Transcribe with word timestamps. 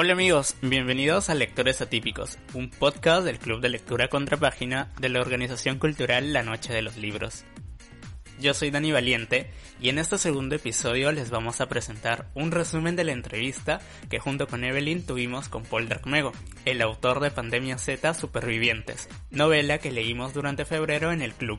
Hola 0.00 0.12
amigos, 0.12 0.54
bienvenidos 0.62 1.28
a 1.28 1.34
Lectores 1.34 1.80
Atípicos, 1.80 2.38
un 2.54 2.70
podcast 2.70 3.24
del 3.24 3.40
Club 3.40 3.60
de 3.60 3.68
Lectura 3.68 4.06
Contrapágina 4.06 4.92
de 5.00 5.08
la 5.08 5.20
organización 5.20 5.80
cultural 5.80 6.32
La 6.32 6.44
Noche 6.44 6.72
de 6.72 6.82
los 6.82 6.96
Libros. 6.96 7.44
Yo 8.38 8.54
soy 8.54 8.70
Dani 8.70 8.92
Valiente 8.92 9.50
y 9.80 9.88
en 9.88 9.98
este 9.98 10.16
segundo 10.16 10.54
episodio 10.54 11.10
les 11.10 11.30
vamos 11.30 11.60
a 11.60 11.68
presentar 11.68 12.30
un 12.34 12.52
resumen 12.52 12.94
de 12.94 13.02
la 13.02 13.10
entrevista 13.10 13.80
que 14.08 14.20
junto 14.20 14.46
con 14.46 14.62
Evelyn 14.62 15.04
tuvimos 15.04 15.48
con 15.48 15.64
Paul 15.64 15.88
Darkmego, 15.88 16.30
el 16.64 16.80
autor 16.80 17.18
de 17.18 17.32
Pandemia 17.32 17.76
Z 17.76 18.14
Supervivientes, 18.14 19.08
novela 19.32 19.78
que 19.78 19.90
leímos 19.90 20.32
durante 20.32 20.64
febrero 20.64 21.10
en 21.10 21.22
el 21.22 21.34
club. 21.34 21.58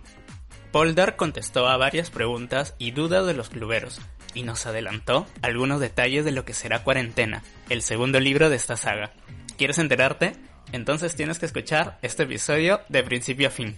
Paul 0.71 0.93
Dark 0.93 1.15
contestó 1.15 1.67
a 1.67 1.77
varias 1.77 2.11
preguntas 2.11 2.75
y 2.77 2.91
dudas 2.91 3.25
de 3.25 3.33
los 3.33 3.49
cluberos, 3.49 3.99
y 4.35 4.43
nos 4.43 4.67
adelantó 4.67 5.25
algunos 5.41 5.79
detalles 5.79 6.25
de 6.25 6.31
lo 6.31 6.45
que 6.45 6.53
será 6.53 6.83
Cuarentena, 6.83 7.41
el 7.69 7.81
segundo 7.81 8.19
libro 8.19 8.51
de 8.51 8.57
esta 8.57 8.77
saga. 8.77 9.11
¿Quieres 9.57 9.79
enterarte? 9.79 10.33
Entonces 10.71 11.15
tienes 11.15 11.39
que 11.39 11.47
escuchar 11.47 11.97
este 12.03 12.23
episodio 12.23 12.81
de 12.87 13.01
principio 13.01 13.47
a 13.47 13.51
fin. 13.51 13.75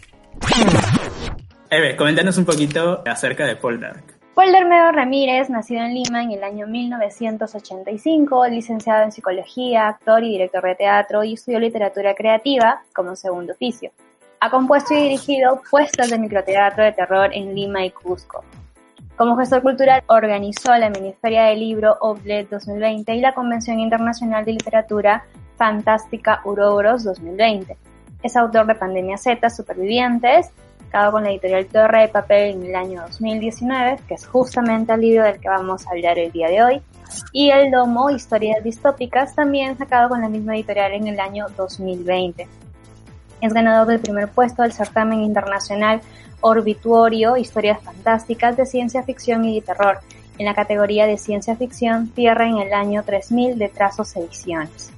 Eve, 1.70 1.96
coméntanos 1.96 2.38
un 2.38 2.44
poquito 2.44 3.02
acerca 3.06 3.46
de 3.46 3.56
Paul 3.56 3.80
Dark. 3.80 4.04
Paul 4.36 4.52
Darmeo 4.52 4.92
Ramírez, 4.92 5.50
nacido 5.50 5.84
en 5.84 5.94
Lima 5.94 6.24
en 6.24 6.32
el 6.32 6.44
año 6.44 6.68
1985, 6.68 8.48
licenciado 8.48 9.04
en 9.04 9.14
psicología, 9.14 9.88
actor 9.88 10.24
y 10.26 10.32
director 10.32 10.64
de 10.64 10.76
teatro 10.76 11.24
y 11.24 11.34
estudió 11.34 11.60
literatura 11.60 12.16
creativa 12.16 12.82
como 12.94 13.16
segundo 13.16 13.54
oficio. 13.54 13.92
Ha 14.44 14.50
compuesto 14.50 14.96
y 14.96 15.04
dirigido 15.04 15.62
puestas 15.70 16.10
de 16.10 16.18
microteatro 16.18 16.84
de 16.84 16.94
terror 16.94 17.30
en 17.32 17.54
Lima 17.54 17.86
y 17.86 17.92
Cusco. 17.92 18.44
Como 19.16 19.38
gestor 19.38 19.62
cultural, 19.62 20.02
organizó 20.08 20.76
la 20.78 20.90
Miniferia 20.90 21.44
del 21.44 21.60
Libro 21.60 21.96
Oblet 22.02 22.50
2020 22.50 23.14
y 23.14 23.22
la 23.22 23.36
Convención 23.36 23.80
Internacional 23.80 24.44
de 24.44 24.54
Literatura 24.54 25.26
Fantástica 25.58 26.42
Uroboros 26.44 27.04
2020. 27.04 27.78
Es 28.24 28.36
autor 28.36 28.66
de 28.66 28.74
Pandemia 28.74 29.18
Z, 29.18 29.48
Supervivientes, 29.52 30.50
con 31.12 31.24
la 31.24 31.30
editorial 31.30 31.68
Torre 31.68 32.02
de 32.02 32.08
Papel 32.08 32.56
en 32.56 32.66
el 32.66 32.76
año 32.76 33.02
2019, 33.04 34.00
que 34.08 34.16
es 34.16 34.26
justamente 34.26 34.92
el 34.92 35.02
libro 35.02 35.24
del 35.24 35.40
que 35.40 35.50
vamos 35.50 35.86
a 35.86 35.92
hablar 35.92 36.18
el 36.18 36.32
día 36.32 36.48
de 36.48 36.64
hoy, 36.64 36.82
y 37.32 37.52
El 37.52 37.70
Domo, 37.70 38.10
Historias 38.10 38.64
Distópicas, 38.64 39.36
también 39.36 39.78
sacado 39.78 40.10
con 40.10 40.20
la 40.20 40.30
misma 40.30 40.56
editorial 40.56 40.94
en 40.94 41.10
el 41.10 41.20
año 41.20 41.46
2020. 41.56 42.48
Es 43.42 43.54
ganador 43.54 43.88
del 43.88 44.00
primer 44.00 44.30
puesto 44.30 44.62
del 44.62 44.72
certamen 44.72 45.22
internacional 45.22 46.02
Orbituorio, 46.42 47.38
Historias 47.38 47.82
Fantásticas 47.84 48.56
de 48.56 48.66
Ciencia 48.66 49.04
Ficción 49.04 49.46
y 49.46 49.60
de 49.60 49.66
Terror, 49.66 50.00
en 50.38 50.46
la 50.46 50.56
categoría 50.56 51.06
de 51.06 51.18
Ciencia 51.18 51.56
Ficción 51.56 52.10
Tierra 52.10 52.48
en 52.48 52.58
el 52.58 52.74
año 52.74 53.04
3000 53.04 53.58
de 53.58 53.70
Trazos 53.70 54.16
Ediciones. 54.16 54.92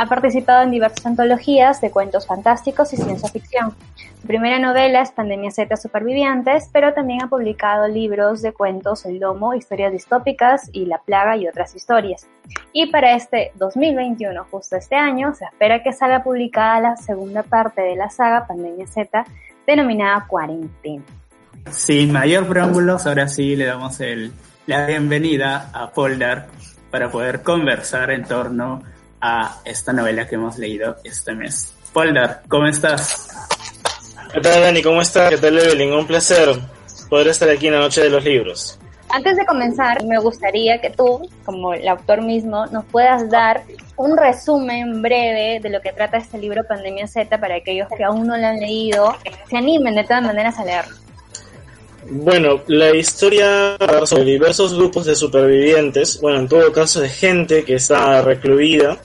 Ha 0.00 0.06
participado 0.06 0.62
en 0.62 0.70
diversas 0.70 1.04
antologías 1.06 1.80
de 1.80 1.90
cuentos 1.90 2.24
fantásticos 2.24 2.92
y 2.92 2.96
ciencia 2.96 3.28
ficción. 3.30 3.74
Su 4.20 4.28
primera 4.28 4.60
novela 4.60 5.02
es 5.02 5.10
Pandemia 5.10 5.50
Z 5.50 5.76
Supervivientes, 5.76 6.70
pero 6.72 6.94
también 6.94 7.24
ha 7.24 7.28
publicado 7.28 7.88
libros 7.88 8.40
de 8.40 8.52
cuentos 8.52 9.04
El 9.06 9.18
Domo, 9.18 9.54
Historias 9.54 9.90
Distópicas 9.90 10.70
y 10.72 10.84
La 10.86 10.98
Plaga 10.98 11.36
y 11.36 11.48
otras 11.48 11.74
historias. 11.74 12.28
Y 12.72 12.92
para 12.92 13.16
este 13.16 13.50
2021, 13.56 14.46
justo 14.48 14.76
este 14.76 14.94
año, 14.94 15.34
se 15.34 15.46
espera 15.46 15.82
que 15.82 15.92
salga 15.92 16.22
publicada 16.22 16.78
la 16.78 16.96
segunda 16.96 17.42
parte 17.42 17.82
de 17.82 17.96
la 17.96 18.08
saga 18.08 18.46
Pandemia 18.46 18.86
Z, 18.86 19.24
denominada 19.66 20.26
Cuarentena. 20.28 21.02
Sin 21.72 22.12
mayor 22.12 22.46
preámbulos, 22.46 23.04
ahora 23.04 23.26
sí 23.26 23.56
le 23.56 23.64
damos 23.66 23.98
el, 23.98 24.30
la 24.68 24.86
bienvenida 24.86 25.70
a 25.72 25.90
Poldar 25.90 26.46
para 26.92 27.10
poder 27.10 27.42
conversar 27.42 28.12
en 28.12 28.22
torno 28.22 28.80
a 29.20 29.60
esta 29.64 29.92
novela 29.92 30.26
que 30.26 30.36
hemos 30.36 30.58
leído 30.58 30.96
este 31.04 31.34
mes. 31.34 31.74
Poldar, 31.92 32.42
¿cómo 32.48 32.66
estás? 32.66 33.28
¿Qué 34.32 34.40
tal, 34.40 34.62
Dani? 34.62 34.82
¿Cómo 34.82 35.00
estás? 35.00 35.30
¿Qué 35.30 35.38
tal, 35.38 35.58
Evelyn? 35.58 35.92
Un 35.92 36.06
placer 36.06 36.50
poder 37.08 37.28
estar 37.28 37.48
aquí 37.48 37.68
en 37.68 37.74
la 37.74 37.80
Noche 37.80 38.02
de 38.02 38.10
los 38.10 38.24
Libros. 38.24 38.78
Antes 39.10 39.36
de 39.38 39.46
comenzar, 39.46 40.04
me 40.04 40.18
gustaría 40.18 40.80
que 40.80 40.90
tú, 40.90 41.26
como 41.44 41.72
el 41.72 41.88
autor 41.88 42.22
mismo, 42.22 42.66
nos 42.66 42.84
puedas 42.84 43.30
dar 43.30 43.62
un 43.96 44.16
resumen 44.18 45.00
breve 45.00 45.60
de 45.60 45.70
lo 45.70 45.80
que 45.80 45.92
trata 45.92 46.18
este 46.18 46.36
libro 46.36 46.62
Pandemia 46.68 47.06
Z 47.06 47.40
para 47.40 47.56
aquellos 47.56 47.88
que 47.96 48.04
aún 48.04 48.26
no 48.26 48.36
lo 48.36 48.46
han 48.46 48.60
leído, 48.60 49.16
se 49.48 49.56
animen 49.56 49.94
de 49.94 50.04
todas 50.04 50.22
maneras 50.22 50.58
a 50.58 50.64
leerlo. 50.64 50.94
Bueno, 52.10 52.60
la 52.66 52.94
historia 52.94 53.76
sobre 54.04 54.24
diversos 54.24 54.74
grupos 54.74 55.06
de 55.06 55.14
supervivientes, 55.14 56.20
bueno, 56.20 56.40
en 56.40 56.48
todo 56.48 56.70
caso 56.72 57.00
de 57.00 57.08
gente 57.08 57.64
que 57.64 57.74
está 57.74 58.22
recluida 58.22 58.98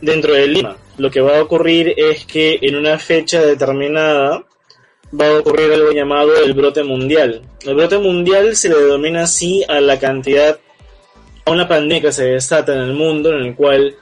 dentro 0.00 0.34
de 0.34 0.46
Lima. 0.46 0.76
Lo 0.98 1.10
que 1.10 1.20
va 1.20 1.38
a 1.38 1.42
ocurrir 1.42 1.94
es 1.96 2.24
que 2.24 2.58
en 2.62 2.76
una 2.76 2.98
fecha 2.98 3.40
determinada 3.42 4.44
va 5.18 5.28
a 5.28 5.38
ocurrir 5.38 5.72
algo 5.72 5.92
llamado 5.92 6.36
el 6.42 6.52
brote 6.54 6.82
mundial. 6.82 7.42
El 7.62 7.74
brote 7.74 7.98
mundial 7.98 8.54
se 8.56 8.68
le 8.68 8.76
denomina 8.76 9.22
así 9.22 9.64
a 9.68 9.80
la 9.80 9.98
cantidad, 9.98 10.58
a 11.44 11.50
una 11.50 11.66
pandemia 11.66 12.02
que 12.02 12.12
se 12.12 12.24
desata 12.24 12.74
en 12.74 12.80
el 12.80 12.92
mundo 12.92 13.32
en 13.32 13.46
el 13.46 13.54
cual 13.54 13.96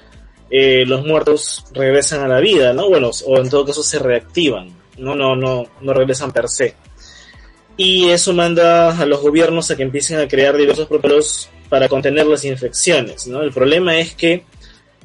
eh, 0.51 0.85
los 0.87 1.05
muertos 1.05 1.65
regresan 1.73 2.23
a 2.23 2.29
la 2.29 2.41
vida, 2.41 2.73
¿no? 2.73 2.89
Bueno, 2.89 3.11
o 3.27 3.39
en 3.39 3.49
todo 3.49 3.67
caso 3.67 3.83
se 3.83 3.99
reactivan, 3.99 4.75
no, 4.99 5.15
no, 5.15 5.37
no, 5.37 5.67
no 5.81 5.95
regresan 5.95 6.33
per 6.33 6.49
se. 6.49 6.75
Y 7.77 8.09
eso 8.09 8.33
manda 8.33 8.99
a 8.99 9.07
los 9.07 9.21
gobiernos 9.21 9.71
a 9.71 9.77
que 9.77 9.85
empiecen 9.85 10.19
a 10.19 10.27
crear 10.27 10.57
diversos 10.57 10.89
protocolos 10.89 11.49
para 11.69 11.89
contener 11.89 12.27
las 12.27 12.45
infecciones, 12.45 13.27
¿no? 13.27 13.43
El 13.43 13.53
problema 13.53 13.99
es 13.99 14.15
que 14.15 14.45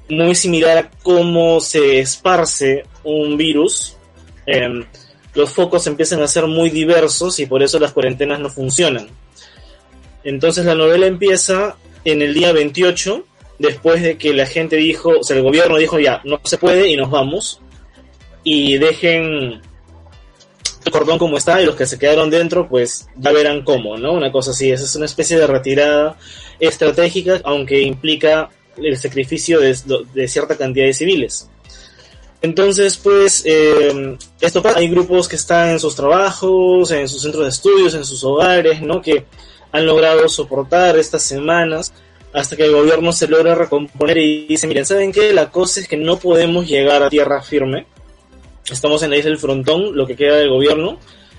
muy 0.09 0.35
similar 0.35 0.77
a 0.77 0.91
cómo 1.01 1.59
se 1.59 1.99
esparce 1.99 2.85
un 3.03 3.37
virus, 3.37 3.97
eh, 4.45 4.85
los 5.33 5.49
focos 5.49 5.87
empiezan 5.87 6.21
a 6.21 6.27
ser 6.27 6.47
muy 6.47 6.69
diversos 6.69 7.39
y 7.39 7.45
por 7.45 7.63
eso 7.63 7.79
las 7.79 7.91
cuarentenas 7.91 8.39
no 8.39 8.49
funcionan. 8.49 9.07
Entonces 10.23 10.65
la 10.65 10.75
novela 10.75 11.07
empieza 11.07 11.75
en 12.05 12.21
el 12.21 12.33
día 12.33 12.51
28, 12.51 13.25
después 13.59 14.01
de 14.01 14.17
que 14.17 14.33
la 14.33 14.45
gente 14.45 14.75
dijo, 14.75 15.09
o 15.19 15.23
sea, 15.23 15.37
el 15.37 15.43
gobierno 15.43 15.77
dijo 15.77 15.99
ya, 15.99 16.21
no 16.23 16.39
se 16.43 16.57
puede 16.57 16.89
y 16.89 16.95
nos 16.95 17.09
vamos, 17.09 17.61
y 18.43 18.77
dejen 18.77 19.61
el 20.85 20.91
cordón 20.91 21.17
como 21.17 21.37
está 21.37 21.61
y 21.61 21.65
los 21.65 21.75
que 21.75 21.85
se 21.85 21.97
quedaron 21.97 22.29
dentro, 22.29 22.67
pues 22.67 23.07
ya 23.15 23.31
verán 23.31 23.63
cómo, 23.63 23.97
¿no? 23.97 24.13
Una 24.13 24.31
cosa 24.31 24.51
así, 24.51 24.71
esa 24.71 24.83
es 24.83 24.95
una 24.95 25.05
especie 25.05 25.37
de 25.37 25.47
retirada 25.47 26.17
estratégica, 26.59 27.41
aunque 27.43 27.81
implica 27.81 28.49
el 28.78 28.97
sacrificio 28.97 29.59
de, 29.59 30.28
cierta 30.28 30.57
cantidad 30.57 30.85
de 30.85 30.94
civiles. 30.94 31.50
Entonces, 32.41 32.97
pues, 32.97 33.44
eh, 33.45 34.17
esto 34.41 34.61
pasa. 34.61 34.79
Hay 34.79 34.89
grupos 34.89 35.28
que 35.28 35.38
están 35.38 35.69
en 35.69 35.79
sus 35.79 35.95
trabajos, 35.95 36.91
en 36.91 37.07
sus 37.07 37.22
centros 37.22 37.44
de 37.44 37.50
estudios, 37.50 37.94
en 37.94 38.03
sus 38.03 38.23
hogares, 38.23 38.81
¿no? 38.81 39.01
Que 39.01 39.25
han 39.72 39.85
logrado 39.85 40.28
soportar 40.28 40.97
estas 40.97 41.23
semanas 41.23 41.94
hasta 42.33 42.56
que 42.56 42.66
el 42.66 42.73
gobierno 42.73 43.12
se 43.12 43.28
logra 43.28 43.56
recomponer 43.56 44.17
y 44.17 44.47
dice, 44.47 44.67
miren, 44.67 44.85
¿saben 44.85 45.12
qué? 45.12 45.33
La 45.33 45.51
cosa 45.51 45.79
es 45.79 45.88
que 45.88 45.97
no 45.97 46.17
podemos 46.17 46.67
llegar 46.67 47.03
a 47.03 47.09
tierra 47.09 47.41
firme. 47.41 47.85
Estamos 48.69 49.03
en 49.03 49.12
la 49.12 49.17
isla 49.17 49.29
del 49.29 49.39
frontón, 49.39 49.95
lo 49.95 50.07
que 50.07 50.16
queda 50.16 50.38
del 50.38 50.50
gobierno. 50.50 50.97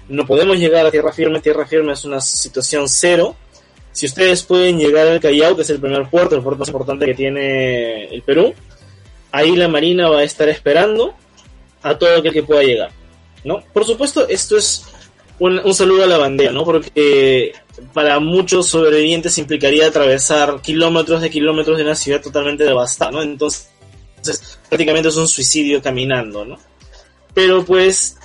No 0.08 0.26
podemos 0.26 0.58
llegar 0.58 0.86
a 0.86 0.90
tierra 0.90 1.12
firme. 1.12 1.40
Tierra 1.40 1.66
firme 1.66 1.92
es 1.92 2.04
una 2.04 2.20
situación 2.20 2.88
cero. 2.88 3.34
Si 3.94 4.06
ustedes 4.06 4.42
pueden 4.42 4.76
llegar 4.76 5.06
al 5.06 5.20
Callao, 5.20 5.54
que 5.54 5.62
es 5.62 5.70
el 5.70 5.78
primer 5.78 6.10
puerto, 6.10 6.34
el 6.34 6.42
puerto 6.42 6.58
más 6.58 6.68
importante 6.68 7.06
que 7.06 7.14
tiene 7.14 8.06
el 8.06 8.22
Perú, 8.22 8.52
ahí 9.30 9.54
la 9.54 9.68
Marina 9.68 10.08
va 10.08 10.18
a 10.18 10.24
estar 10.24 10.48
esperando 10.48 11.14
a 11.80 11.96
todo 11.96 12.18
aquel 12.18 12.32
que 12.32 12.42
pueda 12.42 12.64
llegar, 12.64 12.90
¿no? 13.44 13.62
Por 13.72 13.84
supuesto, 13.84 14.26
esto 14.28 14.56
es 14.56 14.84
un, 15.38 15.74
saludo 15.74 16.02
a 16.02 16.08
la 16.08 16.18
bandera, 16.18 16.50
¿no? 16.50 16.64
Porque 16.64 17.52
para 17.92 18.18
muchos 18.18 18.66
sobrevivientes 18.66 19.38
implicaría 19.38 19.86
atravesar 19.86 20.60
kilómetros 20.60 21.22
de 21.22 21.30
kilómetros 21.30 21.76
de 21.76 21.84
una 21.84 21.94
ciudad 21.94 22.20
totalmente 22.20 22.64
devastada, 22.64 23.12
¿no? 23.12 23.22
Entonces, 23.22 23.70
prácticamente 24.68 25.08
es 25.08 25.16
un 25.16 25.28
suicidio 25.28 25.80
caminando, 25.80 26.44
¿no? 26.44 26.58
Pero 27.32 27.64
pues 27.64 28.16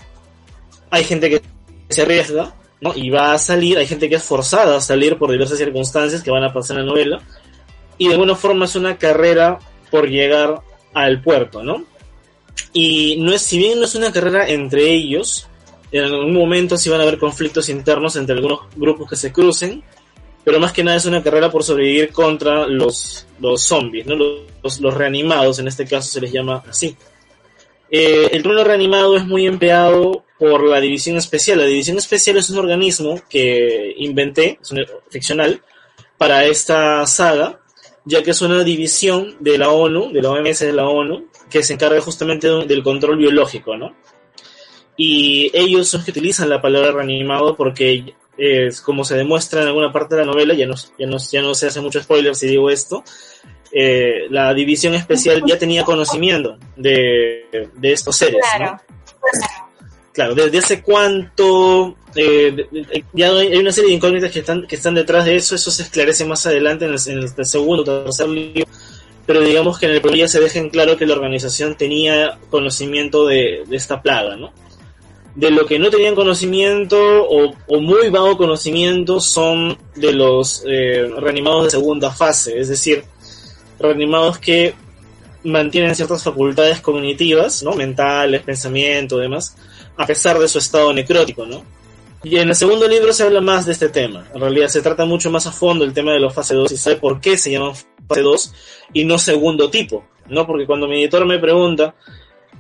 hay 0.90 1.04
gente 1.04 1.30
que 1.30 1.42
se 1.90 2.02
arriesga, 2.02 2.56
¿no? 2.82 2.94
Y 2.96 3.10
va 3.10 3.34
a 3.34 3.38
salir, 3.38 3.78
hay 3.78 3.88
gente 3.88 4.10
que 4.10 4.16
es 4.16 4.24
forzada 4.24 4.78
a 4.78 4.82
salir 4.82 5.18
por 5.18 5.32
diversas 5.32 5.58
circunstancias 5.58 6.24
que 6.24 6.32
van 6.32 6.44
a 6.44 6.54
pasar 6.54 6.78
en 6.78 6.86
la 6.86 6.92
novela. 6.92 7.22
Y 7.98 8.08
de 8.08 8.14
alguna 8.14 8.36
forma 8.36 8.66
es 8.66 8.76
una 8.76 8.98
carrera 8.98 9.60
por 9.92 10.08
llegar 10.10 10.62
al 10.94 11.22
puerto, 11.22 11.64
¿no? 11.64 11.84
Y 12.74 13.18
no 13.20 13.34
es, 13.34 13.42
si 13.42 13.58
bien 13.58 13.80
no 13.80 13.86
es 13.86 13.96
una 13.96 14.12
carrera 14.12 14.48
entre 14.48 14.92
ellos, 14.92 15.48
en 15.92 16.04
algún 16.04 16.34
momento 16.34 16.78
sí 16.78 16.90
van 16.90 17.00
a 17.00 17.04
haber 17.04 17.18
conflictos 17.18 17.70
internos 17.70 18.16
entre 18.16 18.36
algunos 18.36 18.62
grupos 18.76 19.10
que 19.10 19.16
se 19.16 19.32
crucen, 19.32 19.84
pero 20.44 20.60
más 20.60 20.72
que 20.72 20.84
nada 20.84 20.98
es 20.98 21.06
una 21.06 21.24
carrera 21.24 21.52
por 21.52 21.64
sobrevivir 21.64 22.12
contra 22.12 22.68
los, 22.68 23.28
los 23.40 23.62
zombies, 23.62 24.06
¿no? 24.06 24.16
Los, 24.16 24.80
los 24.80 24.94
reanimados, 24.94 25.60
en 25.60 25.68
este 25.68 25.86
caso 25.86 26.10
se 26.10 26.22
les 26.22 26.32
llama 26.32 26.64
así. 26.70 26.96
Eh, 27.92 28.30
el 28.32 28.44
trono 28.44 28.64
reanimado 28.64 29.18
es 29.18 29.26
muy 29.26 29.48
empleado 29.48 30.24
por 30.40 30.64
la 30.64 30.80
División 30.80 31.18
Especial. 31.18 31.60
La 31.60 31.66
División 31.66 31.98
Especial 31.98 32.38
es 32.38 32.50
un 32.50 32.58
organismo 32.60 33.22
que 33.30 33.94
inventé, 33.98 34.58
es 34.62 34.72
un 34.72 34.86
ficcional, 35.10 35.62
para 36.18 36.46
esta 36.46 37.06
saga, 37.06 37.60
ya 38.06 38.24
que 38.24 38.32
es 38.32 38.42
una 38.42 38.64
división 38.64 39.36
de 39.40 39.58
la 39.58 39.70
ONU, 39.70 40.12
de 40.12 40.22
la 40.22 40.32
OMS 40.32 40.60
de 40.60 40.74
la 40.74 40.88
ONU, 40.88 41.28
que 41.50 41.62
se 41.62 41.74
encarga 41.74 42.00
justamente 42.02 42.48
del 42.48 42.84
control 42.84 43.18
biológico, 43.18 43.76
¿no? 43.78 43.96
Y 44.96 45.52
ellos 45.54 45.88
son 45.88 46.00
los 46.00 46.06
que 46.06 46.12
utilizan 46.12 46.50
la 46.50 46.62
palabra 46.62 46.92
reanimado 46.92 47.56
porque, 47.56 48.16
es 48.38 48.82
como 48.82 49.04
se 49.04 49.16
demuestra 49.16 49.62
en 49.62 49.68
alguna 49.68 49.92
parte 49.92 50.16
de 50.16 50.26
la 50.26 50.32
novela, 50.32 50.54
ya 50.54 50.66
no, 50.66 50.76
ya 50.98 51.08
no, 51.08 51.18
ya 51.18 51.42
no 51.42 51.54
se 51.54 51.68
hace 51.68 51.82
mucho 51.82 52.02
spoiler 52.02 52.36
si 52.36 52.48
digo 52.48 52.70
esto, 52.70 53.04
eh, 53.72 54.28
la 54.30 54.54
división 54.54 54.96
especial 54.96 55.44
ya 55.46 55.58
tenía 55.58 55.84
conocimiento 55.84 56.58
de, 56.76 57.70
de 57.76 57.92
estos 57.94 58.16
seres, 58.16 58.42
¿no? 58.60 58.78
Claro, 60.20 60.36
desde 60.36 60.58
hace 60.58 60.82
cuánto, 60.82 61.96
eh, 62.14 62.68
ya 63.14 63.32
hay 63.32 63.56
una 63.56 63.72
serie 63.72 63.92
de 63.92 63.96
incógnitas 63.96 64.30
que 64.30 64.40
están, 64.40 64.68
que 64.68 64.76
están 64.76 64.94
detrás 64.94 65.24
de 65.24 65.38
eso, 65.38 65.56
eso 65.56 65.72
se 65.72 65.84
esclarece 65.84 66.26
más 66.26 66.46
adelante 66.46 66.84
en 66.84 66.92
el, 66.92 67.00
segundo 67.46 67.84
o 67.84 68.04
tercer 68.04 68.28
libro, 68.28 68.68
pero 69.26 69.40
digamos 69.40 69.80
que 69.80 69.86
en 69.86 69.94
el 69.94 70.02
primer 70.02 70.20
ya 70.20 70.28
se 70.28 70.42
deja 70.42 70.60
en 70.60 70.72
claro 70.72 70.98
que 70.98 71.06
la 71.06 71.14
organización 71.14 71.76
tenía 71.76 72.38
conocimiento 72.50 73.28
de, 73.28 73.64
esta 73.72 74.02
plaga, 74.02 74.36
¿no? 74.36 74.52
De 75.36 75.52
lo 75.52 75.66
que 75.66 75.80
no 75.80 75.90
tenían 75.90 76.16
conocimiento 76.16 76.98
o, 77.00 77.80
muy 77.80 78.10
vago 78.10 78.36
conocimiento 78.36 79.22
son 79.22 79.78
de 79.96 80.12
los 80.12 80.66
eh, 80.68 81.10
reanimados 81.18 81.64
de 81.64 81.70
segunda 81.70 82.12
fase, 82.12 82.60
es 82.60 82.68
decir, 82.68 83.06
reanimados 83.80 84.38
que 84.38 84.74
mantienen 85.46 85.96
ciertas 85.96 86.26
facultades 86.26 86.82
cognitivas, 86.82 87.64
¿no? 87.64 87.72
Mentales, 87.72 88.42
pensamiento, 88.42 89.18
demás, 89.18 89.56
a 90.00 90.06
pesar 90.08 90.40
de 90.40 90.48
su 90.48 90.58
estado 90.58 90.92
necrótico, 90.94 91.46
¿no? 91.46 91.64
Y 92.24 92.38
en 92.38 92.50
el 92.50 92.56
segundo 92.56 92.88
libro 92.88 93.14
se 93.14 93.24
habla 93.24 93.42
más 93.42 93.66
de 93.66 93.74
este 93.74 93.90
tema. 93.90 94.28
En 94.34 94.42
realidad 94.42 94.68
se 94.68 94.82
trata 94.82 95.06
mucho 95.06 95.30
más 95.30 95.46
a 95.46 95.52
fondo 95.52 95.86
el 95.86 95.94
tema 95.94 96.14
de 96.14 96.20
los 96.20 96.34
fase 96.34 96.56
2 96.56 96.72
y 96.72 96.78
sabe 96.78 96.96
por 96.96 97.22
qué 97.22 97.38
se 97.38 97.52
llaman 97.52 97.74
fase 98.08 98.22
2 98.22 98.54
y 98.94 99.06
no 99.06 99.18
segundo 99.18 99.70
tipo, 99.70 100.04
¿no? 100.28 100.46
Porque 100.48 100.66
cuando 100.66 100.88
mi 100.88 101.02
editor 101.02 101.26
me 101.26 101.40
pregunta, 101.40 101.96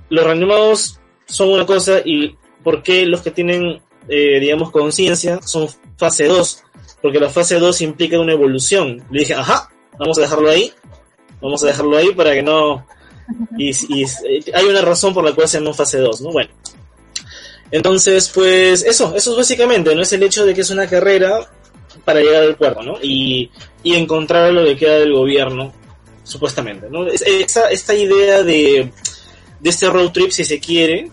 los 0.09 0.23
reanimados 0.23 0.99
son 1.25 1.49
una 1.49 1.65
cosa 1.65 1.99
y 2.05 2.35
por 2.63 2.83
qué 2.83 3.05
los 3.05 3.21
que 3.21 3.31
tienen, 3.31 3.81
eh, 4.07 4.39
digamos, 4.39 4.71
conciencia 4.71 5.41
son 5.41 5.67
fase 5.97 6.27
2, 6.27 6.63
porque 7.01 7.19
la 7.19 7.29
fase 7.29 7.59
2 7.59 7.81
implica 7.81 8.19
una 8.19 8.33
evolución. 8.33 9.03
Le 9.11 9.21
dije, 9.21 9.33
ajá, 9.33 9.69
vamos 9.97 10.17
a 10.19 10.21
dejarlo 10.21 10.49
ahí 10.49 10.71
Vamos 11.41 11.63
a 11.63 11.67
dejarlo 11.67 11.97
ahí 11.97 12.13
para 12.13 12.33
que 12.33 12.43
no... 12.43 12.85
Y, 13.57 13.71
hay 14.53 14.65
una 14.65 14.81
razón 14.81 15.13
por 15.13 15.23
la 15.23 15.33
cual 15.33 15.47
se 15.47 15.59
llama 15.59 15.73
fase 15.73 15.99
2, 15.99 16.21
¿no? 16.21 16.31
Bueno. 16.31 16.49
Entonces, 17.71 18.31
pues 18.33 18.83
eso, 18.83 19.15
eso 19.15 19.31
es 19.31 19.37
básicamente, 19.37 19.93
¿no? 19.93 20.01
Es 20.01 20.13
el 20.13 20.23
hecho 20.23 20.45
de 20.45 20.53
que 20.53 20.61
es 20.61 20.69
una 20.69 20.87
carrera 20.87 21.49
para 22.03 22.21
llegar 22.21 22.43
al 22.43 22.57
cuerpo, 22.57 22.81
¿no? 22.83 22.97
Y, 23.01 23.51
y 23.83 23.95
encontrar 23.95 24.51
lo 24.51 24.65
que 24.65 24.75
queda 24.75 24.95
del 24.95 25.13
gobierno, 25.13 25.73
supuestamente, 26.23 26.87
¿no? 26.89 27.07
Esta, 27.07 27.69
esta 27.69 27.93
idea 27.93 28.43
de, 28.43 28.91
de 29.59 29.69
este 29.69 29.89
road 29.89 30.11
trip, 30.11 30.31
si 30.31 30.43
se 30.43 30.59
quiere, 30.59 31.11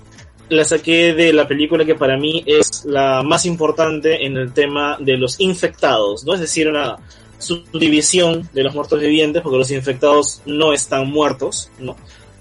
la 0.49 0.65
saqué 0.65 1.13
de 1.13 1.33
la 1.33 1.47
película 1.47 1.85
que 1.85 1.95
para 1.95 2.17
mí 2.17 2.43
es 2.47 2.85
la 2.85 3.23
más 3.23 3.45
importante 3.47 4.25
en 4.25 4.37
el 4.37 4.53
tema 4.53 4.97
de 5.01 5.17
los 5.17 5.41
infectados, 5.41 6.25
¿no? 6.25 6.35
Es 6.35 6.41
decir, 6.41 6.69
una, 6.69 6.97
subdivisión 7.39 8.49
de 8.53 8.63
los 8.63 8.75
muertos 8.75 9.01
vivientes, 9.01 9.43
porque 9.43 9.59
los 9.59 9.71
infectados 9.71 10.43
no 10.47 10.73
están 10.73 11.09
muertos, 11.09 11.71
¿no? 11.79 11.97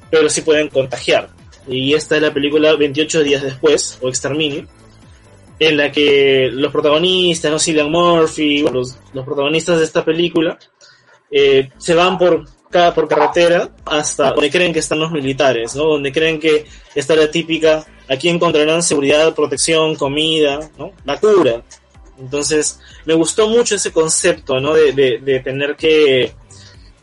Pero 0.10 0.30
sí 0.30 0.42
pueden 0.42 0.70
contagiar. 0.70 1.30
Y 1.68 1.94
esta 1.94 2.16
es 2.16 2.22
la 2.22 2.34
película 2.34 2.76
28 2.76 3.24
días 3.24 3.44
después, 3.44 3.98
o 4.02 4.10
Exterminio, 4.10 4.68
en 5.60 5.78
la 5.78 5.92
que 5.92 6.50
los 6.52 6.72
protagonistas, 6.72 7.52
¿no? 7.52 7.60
Cillian 7.60 7.92
Murphy, 7.92 8.64
los, 8.64 8.98
los 9.14 9.26
protagonistas 9.26 9.80
de 9.80 9.86
esta 9.86 10.04
película, 10.04 10.58
eh, 11.32 11.70
se 11.78 11.96
van 11.96 12.18
por 12.18 12.46
por 12.94 13.08
carretera 13.08 13.70
hasta 13.86 14.32
donde 14.32 14.52
creen 14.52 14.74
que 14.74 14.80
están 14.80 15.00
los 15.00 15.10
militares, 15.10 15.78
¿no? 15.78 15.86
Donde 15.86 16.12
creen 16.12 16.42
que 16.42 16.66
está 16.94 17.16
la 17.16 17.32
típica, 17.32 17.86
aquí 18.10 18.28
encontrarán 18.28 18.84
seguridad, 18.84 19.34
protección, 19.34 19.96
comida, 19.96 20.60
¿no? 20.78 20.92
La 21.06 21.18
cura, 21.18 21.64
entonces, 22.20 22.80
me 23.06 23.14
gustó 23.14 23.50
mucho 23.50 23.76
ese 23.76 23.92
concepto, 23.92 24.60
¿no? 24.60 24.74
De, 24.74 24.94
de, 24.94 25.40
tener 25.42 25.76
que 25.76 26.34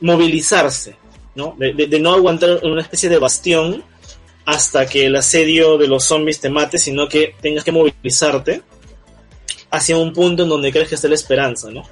movilizarse, 0.00 0.96
¿no? 1.34 1.54
De, 1.58 2.00
no 2.00 2.14
aguantar 2.14 2.60
una 2.62 2.82
especie 2.82 3.08
de 3.08 3.18
bastión 3.18 3.84
hasta 4.44 4.86
que 4.86 5.06
el 5.06 5.16
asedio 5.16 5.78
de 5.78 5.88
los 5.88 6.04
zombies 6.04 6.40
te 6.40 6.50
mate, 6.50 6.78
sino 6.78 7.08
que 7.08 7.34
tengas 7.40 7.64
que 7.64 7.72
movilizarte 7.72 8.62
hacia 9.70 9.96
un 9.96 10.12
punto 10.12 10.42
en 10.42 10.48
donde 10.48 10.72
crees 10.72 10.88
que 10.88 10.94
está 10.96 11.08
la 11.08 11.14
esperanza, 11.14 11.70
¿no? 11.70 11.82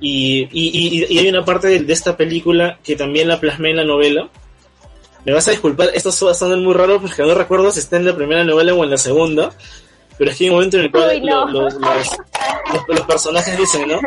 Y, 0.00 0.48
y, 0.50 1.04
y, 1.08 1.18
hay 1.18 1.28
una 1.28 1.44
parte 1.44 1.68
de, 1.68 1.92
esta 1.92 2.16
película 2.16 2.78
que 2.82 2.96
también 2.96 3.28
la 3.28 3.38
plasmé 3.38 3.70
en 3.70 3.76
la 3.76 3.84
novela. 3.84 4.30
Me 5.26 5.32
vas 5.32 5.46
a 5.48 5.50
disculpar, 5.50 5.90
esto 5.92 6.10
va 6.24 6.32
a 6.32 6.56
muy 6.56 6.72
raro 6.72 7.00
porque 7.00 7.22
no 7.22 7.34
recuerdo 7.34 7.70
si 7.70 7.80
está 7.80 7.96
en 7.96 8.06
la 8.06 8.16
primera 8.16 8.42
novela 8.42 8.72
o 8.72 8.82
en 8.82 8.90
la 8.90 8.96
segunda, 8.96 9.50
pero 10.20 10.32
es 10.32 10.36
que 10.36 10.44
hay 10.44 10.50
un 10.50 10.56
momento 10.56 10.76
en 10.76 10.82
el 10.82 10.90
cual 10.90 11.22
los, 12.88 13.00
personajes 13.06 13.56
dicen, 13.56 13.88
¿no? 13.88 13.98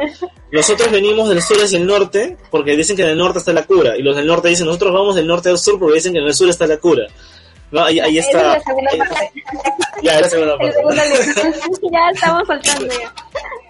Nosotros 0.52 0.92
venimos 0.92 1.28
del 1.28 1.42
sur 1.42 1.58
hacia 1.58 1.80
el 1.80 1.88
norte 1.88 2.38
porque 2.52 2.78
dicen 2.78 2.96
que 2.96 3.02
en 3.02 3.10
el 3.10 3.18
norte 3.18 3.40
está 3.40 3.52
la 3.52 3.64
cura, 3.64 3.98
y 3.98 4.04
los 4.04 4.16
del 4.16 4.28
norte 4.28 4.50
dicen, 4.50 4.68
nosotros 4.68 4.94
vamos 4.94 5.16
del 5.16 5.26
norte 5.26 5.50
al 5.50 5.58
sur 5.58 5.80
porque 5.80 5.96
dicen 5.96 6.14
que 6.14 6.20
en 6.20 6.26
el 6.26 6.36
sur 6.36 6.48
está 6.48 6.68
la 6.68 6.78
cura. 6.78 7.08
¿No? 7.72 7.84
Ahí, 7.84 8.00
ahí 8.00 8.20
está. 8.20 8.62
ya, 10.04 10.22
la 10.22 10.30
segunda 10.30 10.56
parte. 10.56 10.76
ya 11.92 12.10
estamos 12.14 12.48
saltando 12.48 12.94
ya. 12.94 13.12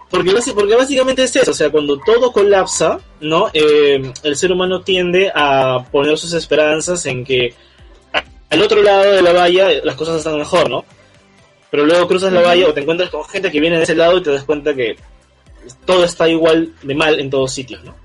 Porque, 0.09 0.35
porque 0.53 0.75
básicamente 0.75 1.23
es 1.23 1.33
eso, 1.37 1.51
o 1.51 1.53
sea, 1.53 1.69
cuando 1.69 1.97
todo 2.05 2.33
colapsa, 2.33 2.99
¿no? 3.21 3.51
Eh, 3.53 4.11
el 4.21 4.35
ser 4.35 4.51
humano 4.51 4.81
tiende 4.81 5.31
a 5.33 5.85
poner 5.93 6.17
sus 6.17 6.33
esperanzas 6.33 7.05
en 7.05 7.23
que 7.23 7.55
al 8.49 8.61
otro 8.61 8.83
lado 8.83 9.13
de 9.13 9.21
la 9.21 9.31
valla 9.31 9.69
las 9.81 9.95
cosas 9.95 10.17
están 10.17 10.37
mejor, 10.37 10.69
¿no? 10.69 10.83
Pero 11.73 11.87
luego 11.87 12.07
cruzas 12.07 12.31
la 12.31 12.41
valla 12.41 12.67
o 12.67 12.73
te 12.75 12.81
encuentras 12.81 13.09
con 13.09 13.25
gente 13.25 13.49
que 13.49 13.59
viene 13.59 13.77
de 13.77 13.83
ese 13.83 13.95
lado 13.95 14.19
y 14.19 14.21
te 14.21 14.29
das 14.29 14.43
cuenta 14.43 14.75
que 14.75 14.95
todo 15.85 16.03
está 16.03 16.29
igual 16.29 16.71
de 16.83 16.93
mal 16.93 17.19
en 17.19 17.31
todos 17.31 17.51
sitios, 17.51 17.83
¿no? 17.83 17.95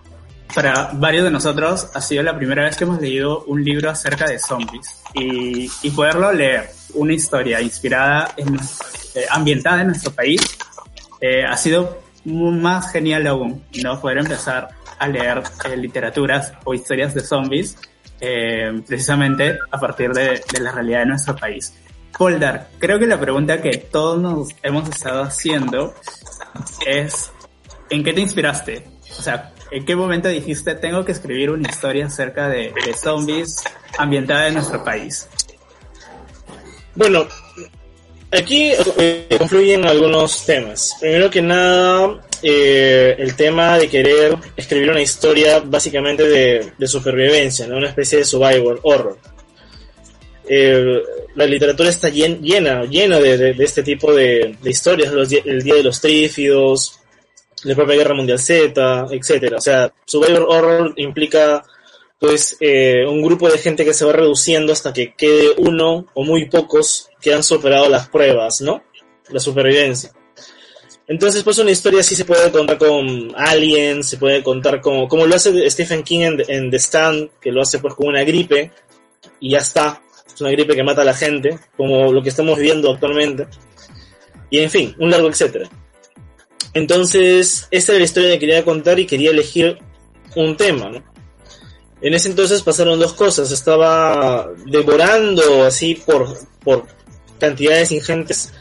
Para 0.55 0.89
varios 0.95 1.25
de 1.25 1.31
nosotros 1.31 1.87
ha 1.93 2.01
sido 2.01 2.23
la 2.23 2.35
primera 2.35 2.65
vez 2.65 2.79
que 2.79 2.85
hemos 2.85 2.99
leído 2.99 3.45
un 3.45 3.63
libro 3.63 3.91
acerca 3.91 4.25
de 4.25 4.39
zombies 4.39 5.03
y, 5.13 5.71
y 5.83 5.91
poderlo 5.91 6.33
leer, 6.33 6.71
una 6.95 7.13
historia 7.13 7.61
inspirada, 7.61 8.33
en, 8.39 8.55
eh, 9.15 9.27
ambientada 9.29 9.83
en 9.83 9.89
nuestro 9.89 10.13
país, 10.13 10.41
eh, 11.21 11.45
ha 11.45 11.59
sido 11.59 12.01
más 12.25 12.91
genial 12.91 13.27
aún, 13.27 13.63
¿no? 13.83 14.01
Poder 14.01 14.17
empezar 14.17 14.71
a 14.99 15.09
leer 15.09 15.43
eh, 15.67 15.77
literaturas 15.77 16.55
o 16.65 16.73
historias 16.73 17.13
de 17.13 17.21
zombies 17.21 17.77
precisamente 18.87 19.59
a 19.71 19.79
partir 19.79 20.11
de, 20.13 20.43
de 20.53 20.61
la 20.61 20.73
realidad 20.73 21.01
de 21.01 21.07
nuestro 21.07 21.37
país. 21.37 21.75
Poldar, 22.17 22.69
creo 22.79 22.99
que 22.99 23.07
la 23.07 23.21
pregunta 23.21 23.61
que 23.61 23.77
todos 23.77 24.21
nos 24.21 24.49
hemos 24.63 24.89
estado 24.89 25.23
haciendo 25.23 25.95
es, 26.87 27.31
¿en 27.91 28.03
qué 28.03 28.13
te 28.13 28.21
inspiraste? 28.21 28.85
O 29.19 29.23
sea, 29.23 29.53
¿en 29.71 29.85
qué 29.85 29.95
momento 29.95 30.29
dijiste, 30.29 30.75
tengo 30.75 31.05
que 31.05 31.13
escribir 31.13 31.51
una 31.51 31.69
historia 31.69 32.07
acerca 32.07 32.49
de, 32.49 32.73
zombies 32.97 33.63
ambientada 33.99 34.49
en 34.49 34.55
nuestro 34.55 34.83
país? 34.83 35.29
Bueno, 36.95 37.27
aquí 38.33 38.73
eh, 38.99 39.37
confluyen 39.39 39.85
algunos 39.87 40.45
temas. 40.45 40.97
Primero 41.01 41.31
que 41.31 41.43
nada, 41.43 42.21
eh, 42.43 43.15
el 43.19 43.37
tema 43.37 43.79
de 43.79 43.89
querer 43.89 44.37
escribir 44.57 44.91
una 44.91 45.03
historia 45.03 45.61
básicamente 45.61 46.25
de, 46.25 46.73
de 46.77 46.87
supervivencia, 46.89 47.67
una 47.67 47.89
especie 47.89 48.19
de 48.19 48.25
survival 48.25 48.81
horror. 48.83 49.19
Eh, 50.49 51.03
la 51.35 51.47
literatura 51.47 51.89
está 51.89 52.09
llena, 52.09 52.85
llena 52.85 53.21
de, 53.21 53.55
este 53.59 53.83
tipo 53.83 54.13
de, 54.15 54.57
historias, 54.65 55.13
el 55.45 55.63
Día 55.63 55.75
de 55.75 55.83
los 55.83 56.01
Trífidos, 56.01 56.99
la 57.65 57.75
propia 57.75 57.97
Guerra 57.97 58.15
Mundial 58.15 58.39
Z, 58.39 59.07
etcétera. 59.11 59.59
O 59.59 59.61
sea, 59.61 59.93
Survivor 60.05 60.47
Horror 60.49 60.95
implica 60.97 61.63
pues 62.19 62.57
eh, 62.61 63.05
un 63.07 63.23
grupo 63.23 63.49
de 63.49 63.59
gente 63.59 63.85
que 63.85 63.95
se 63.95 64.05
va 64.05 64.13
reduciendo 64.13 64.73
hasta 64.73 64.93
que 64.93 65.15
quede 65.15 65.51
uno 65.59 66.07
o 66.15 66.25
muy 66.25 66.47
pocos 66.47 67.09
que 67.21 67.33
han 67.33 67.45
superado 67.45 67.89
las 67.89 68.09
pruebas, 68.09 68.61
¿no? 68.61 68.83
La 69.29 69.39
supervivencia. 69.39 70.13
Entonces, 71.07 71.43
pues 71.43 71.59
una 71.59 71.71
historia 71.71 72.01
así 72.01 72.17
se 72.17 72.25
puede 72.25 72.51
contar 72.51 72.77
con 72.77 73.33
aliens, 73.37 74.09
se 74.09 74.17
puede 74.19 74.43
contar 74.43 74.81
como, 74.81 75.09
como 75.09 75.27
lo 75.27 75.37
hace 75.37 75.71
Stephen 75.71 76.03
King 76.03 76.21
en, 76.21 76.43
en 76.49 76.71
The 76.71 76.79
Stand, 76.79 77.31
que 77.41 77.53
lo 77.53 77.63
hace 77.63 77.79
pues 77.79 77.95
con 77.95 78.09
una 78.09 78.25
gripe, 78.25 78.73
y 79.41 79.53
ya 79.53 79.59
está 79.59 80.03
una 80.41 80.51
gripe 80.51 80.75
que 80.75 80.83
mata 80.83 81.03
a 81.03 81.05
la 81.05 81.15
gente, 81.15 81.59
como 81.77 82.13
lo 82.13 82.23
que 82.23 82.29
estamos 82.29 82.59
viviendo 82.59 82.93
actualmente. 82.93 83.47
Y 84.51 84.59
en 84.61 84.71
fin, 84.71 84.95
un 84.99 85.11
largo 85.11 85.29
etcétera. 85.29 85.69
Entonces, 86.75 87.67
esta 87.71 87.93
era 87.93 87.99
la 88.01 88.05
historia 88.05 88.31
que 88.31 88.39
quería 88.39 88.65
contar 88.65 88.99
y 88.99 89.07
quería 89.07 89.31
elegir 89.31 89.79
un 90.37 90.57
tema, 90.57 90.89
¿no? 90.91 91.03
En 92.01 92.15
ese 92.15 92.29
entonces 92.29 92.63
pasaron 92.63 92.99
dos 92.99 93.15
cosas. 93.15 93.51
Estaba 93.51 94.49
devorando 94.67 95.65
así 95.65 95.97
por, 95.97 96.29
por 96.63 96.85
cantidades 97.39 97.91
ingentes 97.91 98.53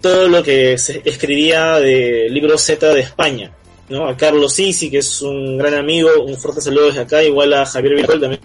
todo 0.00 0.28
lo 0.28 0.42
que 0.42 0.78
se 0.78 1.02
escribía 1.04 1.78
de 1.80 2.28
libros 2.30 2.62
Z 2.62 2.94
de 2.94 3.00
España. 3.00 3.52
¿no? 3.88 4.06
A 4.06 4.16
Carlos 4.16 4.54
Sisi, 4.54 4.90
que 4.90 4.98
es 4.98 5.22
un 5.22 5.58
gran 5.58 5.74
amigo, 5.74 6.10
un 6.22 6.36
fuerte 6.36 6.60
saludo 6.60 6.86
desde 6.86 7.00
acá, 7.00 7.22
igual 7.22 7.52
a 7.54 7.66
Javier 7.66 7.94
Villarreal 7.94 8.20
también 8.20 8.40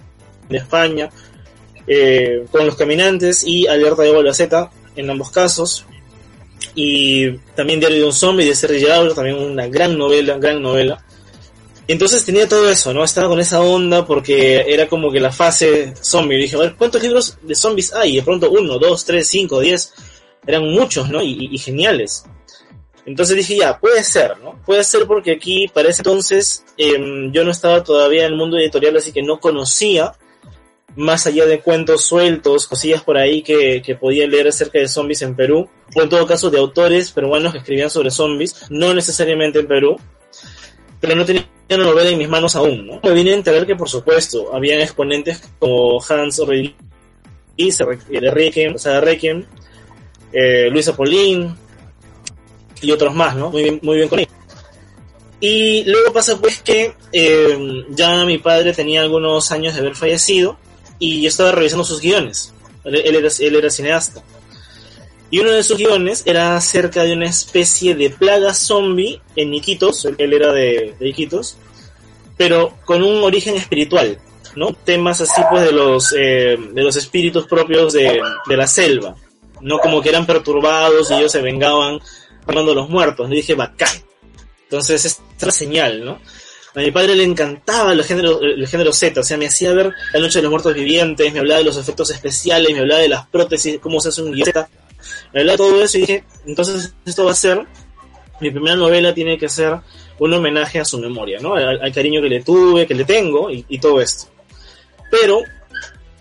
de 0.50 0.58
España, 0.58 1.10
eh, 1.88 2.46
con 2.52 2.66
Los 2.66 2.76
Caminantes 2.76 3.44
y 3.44 3.68
Alerta 3.68 4.04
de 4.04 4.34
Z 4.34 4.72
en 4.96 5.10
ambos 5.10 5.32
casos. 5.32 5.86
Y 6.76 7.32
también 7.56 7.80
Diario 7.80 8.00
de 8.00 8.06
un 8.06 8.14
Zombie 8.14 8.46
de 8.46 8.56
Sergio 8.56 8.80
Gerardo, 8.80 9.14
también 9.14 9.38
una 9.38 9.68
gran 9.68 9.98
novela, 9.98 10.38
gran 10.38 10.62
novela. 10.62 11.04
Entonces 11.88 12.24
tenía 12.24 12.48
todo 12.48 12.70
eso, 12.70 12.94
¿no? 12.94 13.04
Estaba 13.04 13.28
con 13.28 13.40
esa 13.40 13.62
onda 13.62 14.06
porque 14.06 14.66
era 14.68 14.88
como 14.88 15.12
que 15.12 15.20
la 15.20 15.32
fase 15.32 15.94
zombie. 16.02 16.38
dije, 16.38 16.56
a 16.56 16.60
ver, 16.60 16.76
¿cuántos 16.78 17.02
libros 17.02 17.38
de 17.42 17.56
zombies 17.56 17.94
hay? 17.94 18.14
Y 18.14 18.16
de 18.18 18.24
pronto 18.24 18.50
uno, 18.50 18.80
dos, 18.80 19.04
tres, 19.04 19.28
cinco, 19.28 19.60
diez. 19.60 19.94
Eran 20.46 20.64
muchos, 20.64 21.10
¿no? 21.10 21.22
Y, 21.22 21.58
geniales. 21.58 22.26
Entonces 23.06 23.36
dije, 23.36 23.58
ya, 23.58 23.80
puede 23.80 24.02
ser, 24.04 24.38
¿no? 24.40 24.62
Puede 24.66 24.84
ser 24.86 25.06
porque 25.06 25.32
aquí, 25.32 25.68
para 25.74 25.90
ese 25.90 26.02
entonces, 26.02 26.64
em, 26.78 27.34
yo 27.34 27.44
no 27.44 27.52
estaba 27.52 27.84
todavía 27.84 28.26
en 28.26 28.32
el 28.32 28.38
mundo 28.38 28.58
editorial, 28.58 28.96
así 28.96 29.12
que 29.12 29.22
no 29.22 29.42
conocía, 29.42 30.14
más 30.96 31.26
allá 31.28 31.46
de 31.46 31.60
cuentos 31.60 32.04
sueltos, 32.04 32.68
cosillas 32.68 33.02
por 33.02 33.18
ahí 33.18 33.42
que, 33.42 33.82
que 33.84 33.96
podía 33.96 34.28
leer 34.28 34.48
acerca 34.48 34.80
de 34.80 34.88
zombies 34.88 35.22
en 35.22 35.36
Perú, 35.36 35.70
o 35.96 36.02
en 36.02 36.10
todo 36.10 36.26
caso 36.28 36.50
de 36.50 36.60
autores 36.60 37.12
peruanos 37.12 37.52
que 37.52 37.60
escribían 37.60 37.90
sobre 37.90 38.12
zombies, 38.12 38.66
no 38.70 38.94
necesariamente 38.94 39.60
en 39.60 39.68
Perú, 39.68 39.98
pero 41.00 41.16
no 41.16 41.26
tenía 41.26 41.48
una 41.70 41.84
novela 41.86 42.10
en 42.10 42.18
mis 42.18 42.30
manos 42.30 42.56
aún, 42.56 42.88
¿no? 42.88 43.00
Me 43.04 43.12
vine 43.12 43.32
a 43.32 43.36
enterar 43.36 43.66
que, 43.66 43.76
por 43.76 43.90
supuesto, 43.90 44.54
habían 44.54 44.80
exponentes 44.80 45.42
como 45.60 46.00
Hans 46.08 46.40
Requiem, 47.58 48.76
o 48.76 48.78
sea, 48.78 49.02
Requiem, 49.02 49.46
eh, 50.32 50.70
Luisa 50.72 50.96
Polín 50.96 51.56
y 52.82 52.92
otros 52.92 53.14
más, 53.14 53.36
¿no? 53.36 53.50
Muy 53.50 53.64
bien, 53.64 53.80
muy 53.82 53.98
bien 53.98 54.10
con 54.10 54.20
ellos. 54.20 54.32
Y 55.40 55.84
luego 55.84 56.14
pasa 56.14 56.40
pues 56.40 56.62
que 56.62 56.94
eh, 57.12 57.86
ya 57.90 58.24
mi 58.24 58.38
padre 58.38 58.72
tenía 58.72 59.02
algunos 59.02 59.52
años 59.52 59.74
de 59.74 59.82
haber 59.82 59.96
fallecido 59.96 60.58
y 61.00 61.22
yo 61.22 61.28
estaba 61.28 61.52
revisando 61.52 61.84
sus 61.84 62.02
guiones. 62.02 62.54
Él, 62.84 62.96
era, 62.96 63.30
él 63.40 63.56
era 63.56 63.70
cineasta. 63.70 64.24
Y 65.34 65.40
uno 65.40 65.50
de 65.50 65.64
sus 65.64 65.78
guiones 65.78 66.22
era 66.28 66.56
acerca 66.56 67.04
de 67.04 67.14
una 67.14 67.26
especie 67.26 67.96
de 67.96 68.12
plaga 68.12 68.54
zombie 68.54 69.20
en 69.36 69.52
Iquitos, 69.52 70.06
él 70.06 70.32
era 70.32 70.54
de, 70.54 70.96
Iquitos, 71.00 71.58
pero 72.38 72.78
con 72.86 73.02
un 73.02 73.24
origen 73.24 73.56
espiritual, 73.56 74.20
¿no? 74.56 74.74
Temas 74.74 75.22
así 75.22 75.42
pues 75.50 75.64
de 75.64 75.72
los, 75.72 76.14
eh, 76.16 76.56
de 76.72 76.84
los 76.84 76.96
espíritus 76.98 77.48
propios 77.48 77.94
de, 77.94 78.22
la 78.46 78.68
selva, 78.68 79.16
no 79.60 79.80
como 79.80 80.04
que 80.04 80.10
eran 80.10 80.28
perturbados 80.28 81.10
y 81.10 81.16
ellos 81.16 81.32
se 81.32 81.42
vengaban 81.42 82.00
matando 82.46 82.74
a 82.74 82.76
los 82.76 82.90
muertos, 82.90 83.28
le 83.28 83.38
dije 83.38 83.56
bacán. 83.56 84.04
Entonces 84.66 85.04
es 85.04 85.20
otra 85.36 85.50
señal, 85.50 86.06
¿no? 86.06 86.20
A 86.76 86.80
mi 86.80 86.92
padre 86.92 87.16
le 87.16 87.24
encantaba 87.24 87.94
el 87.94 88.04
género, 88.04 88.42
el 88.42 88.68
género 88.68 88.92
Z, 88.92 89.20
o 89.20 89.24
sea, 89.24 89.38
me 89.38 89.46
hacía 89.46 89.74
ver 89.74 89.92
La 90.12 90.20
Noche 90.20 90.40
de 90.40 90.44
los 90.44 90.52
Muertos 90.52 90.74
Vivientes, 90.74 91.32
me 91.32 91.40
hablaba 91.40 91.60
de 91.60 91.66
los 91.66 91.78
efectos 91.78 92.10
especiales, 92.10 92.72
me 92.74 92.80
hablaba 92.80 93.02
de 93.02 93.10
las 93.10 93.28
prótesis, 93.28 93.80
cómo 93.80 94.00
se 94.00 94.10
hace 94.10 94.24
un 94.24 94.32
guion 94.32 94.46
Z 94.46 94.68
me 95.34 95.58
todo 95.58 95.84
eso 95.84 95.98
y 95.98 96.02
dije, 96.02 96.24
entonces 96.46 96.94
esto 97.06 97.26
va 97.26 97.32
a 97.32 97.36
ser, 97.36 97.66
mi 98.40 98.52
primera 98.52 98.76
novela 98.76 99.14
tiene 99.14 99.38
que 99.38 99.50
ser 99.50 99.80
un 100.20 100.34
homenaje 100.34 100.80
a 100.80 100.86
su 100.86 101.00
memoria, 101.00 101.40
¿no? 101.40 101.56
Al, 101.56 101.92
cariño 101.92 102.22
que 102.22 102.30
le 102.30 102.44
tuve, 102.44 102.86
que 102.86 102.94
le 102.94 103.06
tengo 103.06 103.50
y, 103.50 103.80
todo 103.80 104.00
esto. 104.00 104.26
Pero 105.10 105.42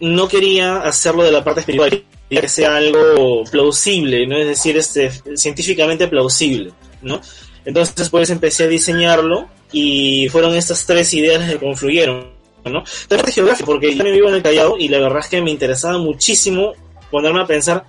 no 0.01 0.29
quería 0.29 0.79
hacerlo 0.79 1.23
de 1.23 1.33
la 1.33 1.45
parte 1.45 1.61
espiritual, 1.61 2.05
que 2.29 2.49
sea 2.49 2.77
algo 2.77 3.45
plausible, 3.51 4.27
¿no? 4.27 4.37
Es 4.37 4.47
decir, 4.47 4.77
este, 4.77 5.11
científicamente 5.37 6.09
plausible, 6.09 6.73
¿no? 7.03 7.21
Entonces 7.65 8.09
pues 8.09 8.31
empecé 8.31 8.65
a 8.65 8.69
diseñarlo 8.69 9.49
y 9.73 10.29
fueron 10.29 10.55
estas 10.55 10.85
tres 10.87 11.13
ideas 11.15 11.51
que 11.51 11.59
confluyeron, 11.59 12.31
¿no? 12.65 12.85
La 13.09 13.17
parte 13.17 13.33
geográfica, 13.33 13.67
porque 13.67 13.95
yo 13.95 14.05
me 14.05 14.11
vivo 14.13 14.29
en 14.29 14.35
el 14.35 14.43
Callao 14.43 14.77
y 14.79 14.89
la 14.89 14.99
verdad 14.99 15.21
es 15.21 15.29
que 15.29 15.41
me 15.41 15.51
interesaba 15.51 15.99
muchísimo 15.99 16.75
ponerme 17.11 17.41
a 17.41 17.47
pensar 17.47 17.85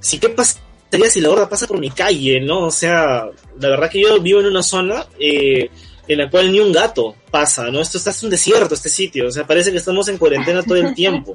si 0.00 0.18
qué 0.18 0.28
pasaría 0.28 1.10
si 1.10 1.20
la 1.20 1.30
horda 1.30 1.48
pasa 1.48 1.66
por 1.66 1.78
mi 1.78 1.90
calle, 1.90 2.40
¿no? 2.40 2.66
O 2.66 2.70
sea, 2.70 3.26
la 3.58 3.68
verdad 3.68 3.90
que 3.90 4.00
yo 4.00 4.20
vivo 4.20 4.40
en 4.40 4.46
una 4.46 4.62
zona 4.62 5.06
eh, 5.18 5.68
en 6.06 6.18
la 6.18 6.30
cual 6.30 6.52
ni 6.52 6.60
un 6.60 6.72
gato 6.72 7.16
pasa, 7.30 7.70
¿no? 7.70 7.80
Esto 7.80 7.98
está 7.98 8.10
en 8.10 8.16
un 8.24 8.30
desierto, 8.30 8.74
este 8.74 8.88
sitio, 8.88 9.28
o 9.28 9.30
sea, 9.30 9.46
parece 9.46 9.70
que 9.72 9.78
estamos 9.78 10.08
en 10.08 10.18
cuarentena 10.18 10.62
todo 10.62 10.76
el 10.76 10.94
tiempo. 10.94 11.34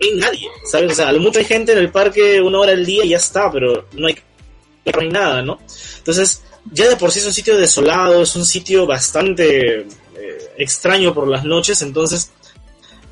No 0.00 0.08
hay 0.08 0.16
nadie, 0.16 0.48
¿sabes? 0.64 0.92
O 0.92 0.94
sea, 0.94 1.08
a 1.08 1.12
lo 1.12 1.20
mucho 1.20 1.38
hay 1.38 1.44
gente 1.44 1.72
en 1.72 1.78
el 1.78 1.90
parque 1.90 2.40
una 2.40 2.58
hora 2.58 2.72
al 2.72 2.84
día 2.84 3.04
y 3.04 3.10
ya 3.10 3.16
está, 3.16 3.50
pero 3.50 3.86
no 3.92 4.06
hay, 4.06 4.16
no 4.92 5.00
hay 5.00 5.08
nada, 5.08 5.42
¿no? 5.42 5.58
Entonces, 5.98 6.42
ya 6.72 6.88
de 6.88 6.96
por 6.96 7.10
sí 7.10 7.20
es 7.20 7.26
un 7.26 7.32
sitio 7.34 7.56
desolado, 7.56 8.22
es 8.22 8.34
un 8.36 8.44
sitio 8.44 8.86
bastante 8.86 9.80
eh, 9.80 9.86
extraño 10.56 11.14
por 11.14 11.28
las 11.28 11.44
noches, 11.44 11.82
entonces 11.82 12.30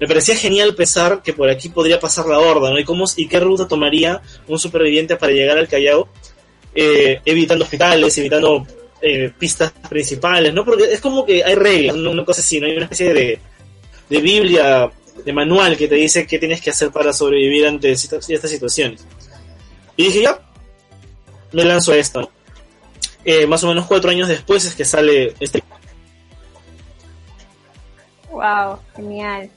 me 0.00 0.08
parecía 0.08 0.34
genial 0.34 0.74
pensar 0.74 1.22
que 1.22 1.32
por 1.32 1.48
aquí 1.48 1.68
podría 1.68 2.00
pasar 2.00 2.26
la 2.26 2.38
horda, 2.38 2.70
¿no? 2.70 2.78
Y, 2.78 2.84
cómo, 2.84 3.04
y 3.16 3.28
qué 3.28 3.38
ruta 3.38 3.68
tomaría 3.68 4.20
un 4.48 4.58
superviviente 4.58 5.16
para 5.16 5.32
llegar 5.32 5.58
al 5.58 5.68
Callao, 5.68 6.08
eh, 6.74 7.20
evitando 7.24 7.64
hospitales, 7.64 8.18
evitando 8.18 8.66
eh, 9.00 9.30
pistas 9.38 9.72
principales, 9.88 10.52
¿no? 10.52 10.64
Porque 10.64 10.84
es 10.92 11.00
como 11.00 11.24
que 11.24 11.44
hay 11.44 11.54
reglas, 11.54 11.96
una 11.96 12.24
cosa 12.24 12.40
así, 12.40 12.58
¿no? 12.58 12.66
Hay 12.66 12.76
una 12.76 12.84
especie 12.84 13.14
de, 13.14 13.38
de 14.08 14.20
Biblia, 14.20 14.90
de 15.24 15.32
manual 15.32 15.76
que 15.76 15.88
te 15.88 15.94
dice 15.94 16.26
qué 16.26 16.38
tienes 16.38 16.60
que 16.60 16.70
hacer 16.70 16.90
para 16.90 17.12
sobrevivir 17.12 17.66
ante 17.66 17.92
estas 17.92 18.24
situaciones. 18.26 19.06
Y 19.96 20.04
dije, 20.04 20.22
ya, 20.22 20.40
me 21.52 21.64
lanzo 21.64 21.92
a 21.92 21.96
esto. 21.96 22.30
Eh, 23.24 23.46
más 23.46 23.62
o 23.64 23.68
menos 23.68 23.86
cuatro 23.86 24.10
años 24.10 24.28
después 24.28 24.64
es 24.64 24.74
que 24.74 24.84
sale 24.84 25.34
este. 25.38 25.62
Wow, 28.30 28.78
genial. 28.96 29.50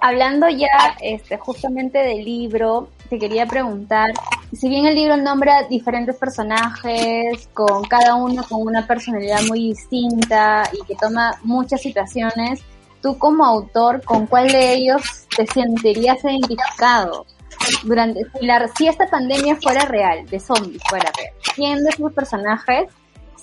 Hablando 0.00 0.48
ya 0.48 0.96
este, 1.00 1.36
justamente 1.38 1.98
del 1.98 2.24
libro, 2.24 2.88
te 3.10 3.18
quería 3.18 3.46
preguntar, 3.46 4.12
si 4.52 4.68
bien 4.68 4.86
el 4.86 4.94
libro 4.94 5.16
nombra 5.16 5.64
diferentes 5.64 6.14
personajes, 6.14 7.48
con 7.52 7.82
cada 7.84 8.14
uno 8.14 8.44
con 8.48 8.62
una 8.62 8.86
personalidad 8.86 9.42
muy 9.48 9.70
distinta 9.70 10.70
y 10.72 10.86
que 10.86 10.94
toma 10.94 11.32
muchas 11.42 11.82
situaciones, 11.82 12.60
tú 13.02 13.18
como 13.18 13.44
autor, 13.44 14.04
¿con 14.04 14.26
cuál 14.26 14.48
de 14.48 14.74
ellos 14.74 15.26
te 15.36 15.46
sentirías 15.46 16.22
identificado? 16.22 17.26
Durante, 17.82 18.20
si, 18.38 18.46
la, 18.46 18.68
si 18.68 18.86
esta 18.86 19.08
pandemia 19.08 19.56
fuera 19.56 19.84
real, 19.86 20.24
de 20.26 20.38
zombies 20.38 20.80
fuera 20.88 21.10
real, 21.16 21.32
¿quién 21.56 21.82
de 21.82 21.90
esos 21.90 22.12
personajes 22.12 22.88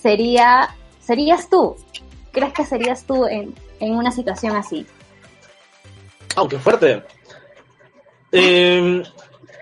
sería, 0.02 0.76
serías 1.06 1.50
tú? 1.50 1.76
¿Crees 2.32 2.54
que 2.54 2.66
serías 2.66 3.06
tú 3.06 3.26
en, 3.26 3.56
en 3.80 3.96
una 3.96 4.12
situación 4.12 4.56
así? 4.56 4.86
Aunque 6.36 6.60
fuerte. 6.60 7.04
Eh, 8.32 9.04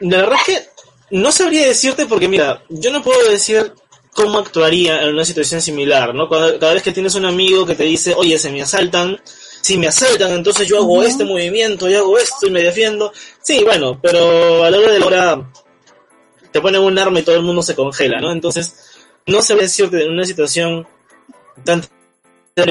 la 0.02 0.18
verdad 0.18 0.38
es 0.40 0.46
que 0.46 0.70
no 1.12 1.32
sabría 1.32 1.68
decirte 1.68 2.06
porque, 2.06 2.28
mira, 2.28 2.64
yo 2.70 2.92
no 2.92 3.04
puedo 3.04 3.30
decir 3.30 3.74
cómo 4.14 4.40
actuaría 4.40 5.02
en 5.02 5.14
una 5.14 5.26
situación 5.26 5.62
similar, 5.62 6.14
¿no? 6.14 6.30
Cada, 6.30 6.74
vez 6.74 6.84
que 6.84 6.92
tienes 6.92 7.16
un 7.16 7.26
amigo 7.26 7.66
que 7.66 7.76
te 7.76 7.84
dice, 7.84 8.14
oye, 8.16 8.38
se 8.38 8.52
me 8.52 8.62
asaltan, 8.62 9.20
si 9.62 9.78
me 9.78 9.88
asaltan, 9.88 10.32
entonces 10.34 10.68
yo 10.68 10.78
hago 10.78 11.04
este 11.04 11.24
movimiento, 11.24 11.90
yo 11.90 12.00
hago 12.00 12.18
esto 12.18 12.48
y 12.48 12.52
me 12.52 12.62
defiendo. 12.62 13.12
Sí, 13.42 13.64
bueno, 13.64 14.00
pero 14.02 14.64
a 14.64 14.70
la 14.70 14.78
hora 14.78 14.92
de 14.92 15.00
la 15.00 15.06
hora 15.06 15.52
te 16.52 16.62
ponen 16.62 16.82
un 16.82 16.98
arma 16.98 17.20
y 17.20 17.24
todo 17.24 17.36
el 17.36 17.44
mundo 17.44 17.62
se 17.64 17.76
congela, 17.76 18.20
¿no? 18.20 18.32
Entonces, 18.32 18.93
no 19.28 19.42
sabría 19.42 19.64
decirte 19.64 20.04
en 20.04 20.12
una 20.12 20.26
situación 20.26 20.88
tan 21.64 21.82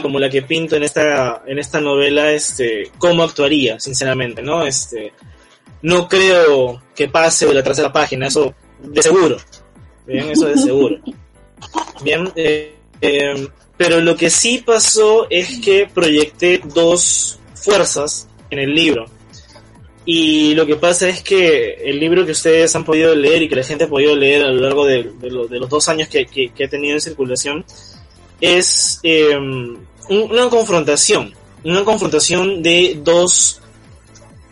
como 0.01 0.21
la 0.21 0.31
que 0.31 0.43
pinto 0.43 0.77
en 0.77 0.85
esta, 0.85 1.43
en 1.47 1.59
esta 1.59 1.81
novela, 1.81 2.31
este, 2.31 2.91
cómo 2.99 3.25
actuaría, 3.25 3.81
sinceramente, 3.81 4.41
¿no? 4.41 4.65
Este, 4.65 5.13
no 5.83 6.09
creo 6.09 6.81
que 6.95 7.09
pase 7.09 7.47
de 7.47 7.55
la 7.55 7.65
tercera 7.65 7.93
página, 7.93 8.29
eso 8.29 8.55
de 8.81 9.03
seguro. 9.03 9.39
Bien, 10.07 10.31
eso 10.31 10.47
de 10.47 10.57
seguro. 10.57 10.99
Bien, 12.05 12.33
eh, 12.37 12.77
eh, 13.01 13.49
pero 13.77 14.01
lo 14.01 14.17
que 14.17 14.31
sí 14.31 14.63
pasó 14.65 15.27
es 15.29 15.59
que 15.59 15.89
proyecté 15.93 16.61
dos 16.65 17.41
fuerzas 17.55 18.29
en 18.51 18.61
el 18.61 18.75
libro. 18.75 19.07
Y 20.05 20.55
lo 20.55 20.67
que 20.67 20.77
pasa 20.77 21.09
es 21.09 21.23
que 21.23 21.75
el 21.85 22.01
libro 22.01 22.27
que 22.27 22.33
ustedes 22.33 22.75
han 22.75 22.85
podido 22.85 23.15
leer 23.15 23.43
y 23.43 23.49
que 23.49 23.55
la 23.55 23.63
gente 23.63 23.85
ha 23.85 23.89
podido 23.89 24.17
leer 24.17 24.43
a 24.43 24.49
lo 24.49 24.61
largo 24.61 24.85
de, 24.85 25.13
los 25.21 25.69
dos 25.69 25.89
años 25.89 26.09
que, 26.09 26.27
que, 26.27 26.65
ha 26.65 26.69
tenido 26.69 26.95
en 26.95 27.01
circulación 27.01 27.65
es 28.41 28.99
eh, 29.05 29.37
una 30.09 30.49
confrontación, 30.51 31.33
una 31.63 31.85
confrontación 31.85 32.63
de 32.63 32.99
dos, 33.01 33.61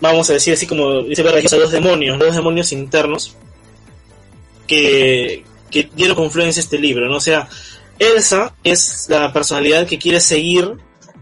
vamos 0.00 0.30
a 0.30 0.34
decir 0.34 0.54
así 0.54 0.68
como 0.68 1.02
dice 1.02 1.24
dos 1.24 1.72
demonios, 1.72 2.16
dos 2.18 2.36
demonios 2.36 2.70
internos 2.70 3.34
que, 4.68 5.42
que 5.68 5.90
dieron 5.96 6.16
confluencia 6.16 6.60
a 6.60 6.64
este 6.64 6.78
libro, 6.78 7.08
¿no? 7.08 7.16
O 7.16 7.20
sea, 7.20 7.48
Elsa 7.98 8.54
es 8.62 9.06
la 9.08 9.32
personalidad 9.32 9.88
que 9.88 9.98
quiere 9.98 10.20
seguir 10.20 10.76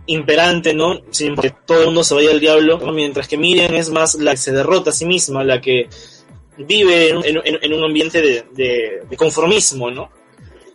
imperante, 0.08 0.74
¿no? 0.74 1.00
Sin 1.10 1.36
que 1.36 1.50
todo 1.64 1.80
el 1.80 1.86
mundo 1.86 2.02
se 2.02 2.14
vaya 2.14 2.30
al 2.30 2.40
diablo, 2.40 2.78
mientras 2.92 3.28
que 3.28 3.36
Miriam 3.36 3.74
es 3.74 3.90
más 3.90 4.14
la 4.16 4.32
que 4.32 4.38
se 4.38 4.52
derrota 4.52 4.90
a 4.90 4.92
sí 4.92 5.04
misma, 5.04 5.44
la 5.44 5.60
que 5.60 5.88
vive 6.56 7.10
en, 7.10 7.72
un 7.72 7.84
ambiente 7.84 8.20
de, 8.20 9.16
conformismo, 9.16 9.90
¿no? 9.90 10.10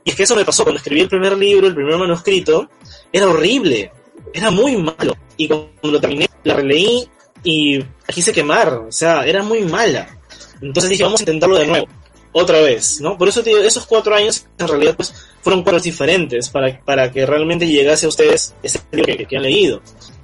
Y 0.06 0.12
es 0.12 0.16
que 0.16 0.24
eso 0.24 0.36
me 0.36 0.46
pasó 0.46 0.64
cuando 0.64 0.78
escribí 0.78 1.02
el 1.02 1.10
primer 1.10 1.38
libro, 1.38 1.68
el 1.68 1.76
primer 1.76 1.98
manuscrito, 1.98 2.70
era 3.12 3.28
horrible, 3.28 3.92
era 4.34 4.52
muy 4.52 4.78
malo. 4.78 5.16
Y 5.38 5.48
cuando 5.48 5.70
lo 5.84 6.00
terminé, 6.00 6.30
la 6.44 6.56
releí 6.56 7.08
y 7.44 7.80
quise 8.14 8.34
quemar, 8.34 8.74
o 8.74 8.92
sea, 8.92 9.26
era 9.26 9.42
muy 9.44 9.62
mala. 9.62 10.18
Entonces 10.62 10.92
dije, 10.92 11.04
vamos 11.04 11.22
a 11.22 11.24
intentarlo 11.24 11.58
de 11.58 11.68
nuevo, 11.68 11.88
otra 12.34 12.60
vez, 12.62 13.00
¿no? 13.00 13.18
Por 13.18 13.30
eso 13.30 13.42
digo, 13.42 13.60
esos 13.60 13.86
cuatro 13.86 14.14
años 14.16 14.46
en 14.58 14.68
realidad 14.68 14.96
pues 14.96 15.14
fueron 15.42 15.64
cuatro 15.64 15.80
diferentes 15.80 16.50
para, 16.50 16.80
para 16.84 17.12
que 17.12 17.26
realmente 17.26 17.68
llegase 17.68 18.06
a 18.06 18.10
ustedes 18.10 18.54
ese 18.62 18.80
libro 18.92 19.16
que, 19.16 19.26
que 19.26 19.38
han 19.38 19.44
leído. 19.44 19.82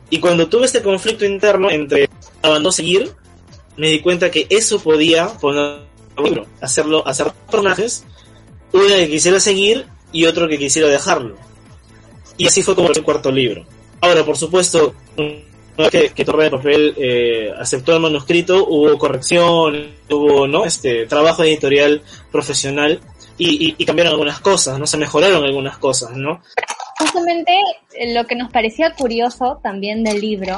Y 0.09 0.19
cuando 0.19 0.49
tuve 0.49 0.65
este 0.65 0.81
conflicto 0.81 1.23
interno 1.23 1.69
entre 1.69 2.09
abandono 2.41 2.71
seguir, 2.71 3.11
me 3.77 3.89
di 3.89 3.99
cuenta 4.01 4.31
que 4.31 4.47
eso 4.49 4.79
podía 4.79 5.27
poner 5.27 5.81
un 6.17 6.23
libro, 6.23 6.47
hacerlo, 6.59 7.07
hacer 7.07 7.31
personajes, 7.45 8.03
uno 8.73 8.87
que 8.87 9.09
quisiera 9.09 9.39
seguir 9.39 9.85
y 10.11 10.25
otro 10.25 10.47
que 10.47 10.57
quisiera 10.57 10.87
dejarlo. 10.87 11.35
Y 12.37 12.47
así 12.47 12.63
fue 12.63 12.75
como 12.75 12.89
el 12.89 13.03
cuarto 13.03 13.31
libro. 13.31 13.65
Ahora, 14.01 14.25
por 14.25 14.37
supuesto, 14.37 14.93
vez 15.83 15.91
que, 15.91 16.09
que 16.09 16.25
Torre 16.25 16.45
de 16.45 16.51
Papel 16.51 16.93
eh, 16.97 17.51
aceptó 17.57 17.93
el 17.93 18.01
manuscrito, 18.01 18.65
hubo 18.67 18.97
corrección, 18.97 19.95
hubo 20.09 20.47
no 20.47 20.65
este 20.65 21.05
trabajo 21.05 21.43
editorial 21.43 22.01
profesional 22.31 22.99
y, 23.37 23.69
y, 23.69 23.75
y 23.77 23.85
cambiaron 23.85 24.13
algunas 24.13 24.39
cosas, 24.39 24.79
no 24.79 24.85
se 24.85 24.97
mejoraron 24.97 25.43
algunas 25.43 25.77
cosas, 25.77 26.11
¿no? 26.15 26.41
Justamente 26.99 27.53
eh, 27.93 28.13
lo 28.13 28.27
que 28.27 28.35
nos 28.35 28.51
parecía 28.51 28.93
curioso 28.93 29.59
también 29.63 30.03
del 30.03 30.19
libro 30.19 30.57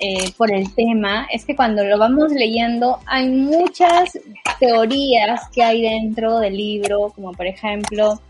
eh, 0.00 0.32
por 0.36 0.52
el 0.52 0.74
tema 0.74 1.26
es 1.32 1.44
que 1.44 1.56
cuando 1.56 1.84
lo 1.84 1.98
vamos 1.98 2.32
leyendo 2.32 2.98
hay 3.06 3.28
muchas 3.28 4.18
teorías 4.60 5.48
que 5.52 5.62
hay 5.62 5.82
dentro 5.82 6.38
del 6.38 6.56
libro, 6.56 7.12
como 7.14 7.32
por 7.32 7.46
ejemplo 7.46 8.20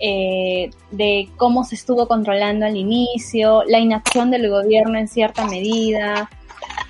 eh, 0.00 0.70
de 0.90 1.28
cómo 1.36 1.64
se 1.64 1.74
estuvo 1.74 2.06
controlando 2.08 2.66
al 2.66 2.76
inicio, 2.76 3.62
la 3.64 3.78
inacción 3.78 4.30
del 4.30 4.48
gobierno 4.50 4.98
en 4.98 5.08
cierta 5.08 5.46
medida, 5.46 6.28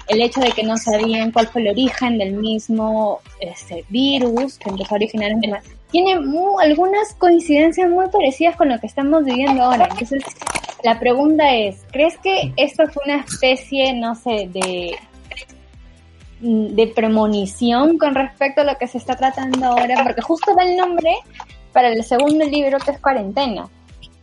el 0.08 0.20
hecho 0.20 0.40
de 0.40 0.52
que 0.52 0.62
no 0.62 0.76
sabían 0.76 1.32
cuál 1.32 1.46
fue 1.49 1.62
el 1.62 1.68
origen 1.68 2.18
del 2.18 2.32
mismo 2.34 3.20
este, 3.40 3.84
virus 3.88 4.58
que 4.58 4.70
empezó 4.70 4.94
a 4.94 4.96
originar 4.96 5.30
en 5.30 5.40
tiene 5.90 6.18
mu- 6.18 6.58
algunas 6.58 7.14
coincidencias 7.14 7.88
muy 7.88 8.08
parecidas 8.08 8.56
con 8.56 8.68
lo 8.68 8.78
que 8.80 8.87
estamos 8.88 9.25
viviendo 9.25 9.62
ahora. 9.62 9.87
Entonces, 9.90 10.25
la 10.82 10.99
pregunta 10.99 11.54
es, 11.54 11.84
¿crees 11.92 12.18
que 12.18 12.52
esto 12.56 12.82
fue 12.88 13.04
una 13.04 13.20
especie, 13.25 13.92
no 13.94 14.14
sé, 14.16 14.49
de 14.52 14.96
de 16.40 16.87
premonición 16.88 17.96
con 17.96 18.14
respecto 18.14 18.61
a 18.61 18.64
lo 18.64 18.76
que 18.76 18.87
se 18.88 18.99
está 18.99 19.16
tratando 19.16 19.64
ahora? 19.64 20.02
Porque 20.02 20.20
justo 20.20 20.54
va 20.54 20.64
el 20.64 20.76
nombre 20.76 21.14
para 21.74 21.88
el 21.88 22.02
segundo 22.04 22.46
libro 22.46 22.78
que 22.78 22.92
es 22.92 23.00
Cuarentena. 23.00 23.68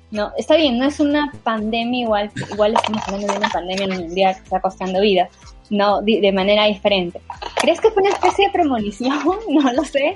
No, 0.09 0.31
está 0.37 0.55
bien, 0.55 0.79
no 0.79 0.85
es 0.85 0.99
una 0.99 1.31
pandemia 1.43 2.01
igual, 2.01 2.31
igual 2.51 2.73
estamos 2.73 3.03
hablando 3.07 3.27
de 3.27 3.37
una 3.37 3.49
pandemia 3.49 3.87
mundial 3.87 4.35
que 4.35 4.41
está 4.41 4.59
costando 4.59 4.99
vidas, 4.99 5.29
no, 5.69 6.01
de, 6.01 6.31
manera 6.31 6.65
diferente. 6.65 7.21
¿Crees 7.61 7.79
que 7.79 7.91
fue 7.91 8.03
una 8.03 8.13
especie 8.13 8.47
de 8.47 8.51
premonición? 8.51 9.19
No 9.49 9.71
lo 9.73 9.83
sé. 9.85 10.15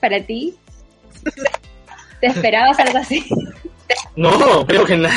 ¿Para 0.00 0.20
ti? 0.20 0.54
¿Te 2.20 2.26
esperabas 2.28 2.78
algo 2.78 2.98
así? 2.98 3.24
No, 4.16 4.66
creo 4.66 4.84
que 4.84 4.96
no 4.96 5.08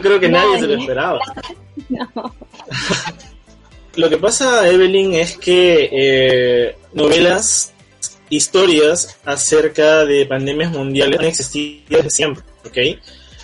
creo 0.00 0.20
que 0.20 0.28
nadie 0.28 0.60
se 0.60 0.66
lo 0.66 0.78
esperaba. 0.78 1.18
No. 1.88 2.34
Lo 3.96 4.08
que 4.08 4.16
pasa, 4.16 4.68
Evelyn, 4.68 5.14
es 5.14 5.36
que 5.36 5.88
eh, 5.92 6.76
novelas, 6.92 7.72
historias 8.32 9.18
acerca 9.26 10.06
de 10.06 10.24
pandemias 10.24 10.72
mundiales 10.72 11.20
han 11.20 11.26
existido 11.26 11.98
desde 11.98 12.08
siempre, 12.08 12.42
¿ok? 12.64 12.78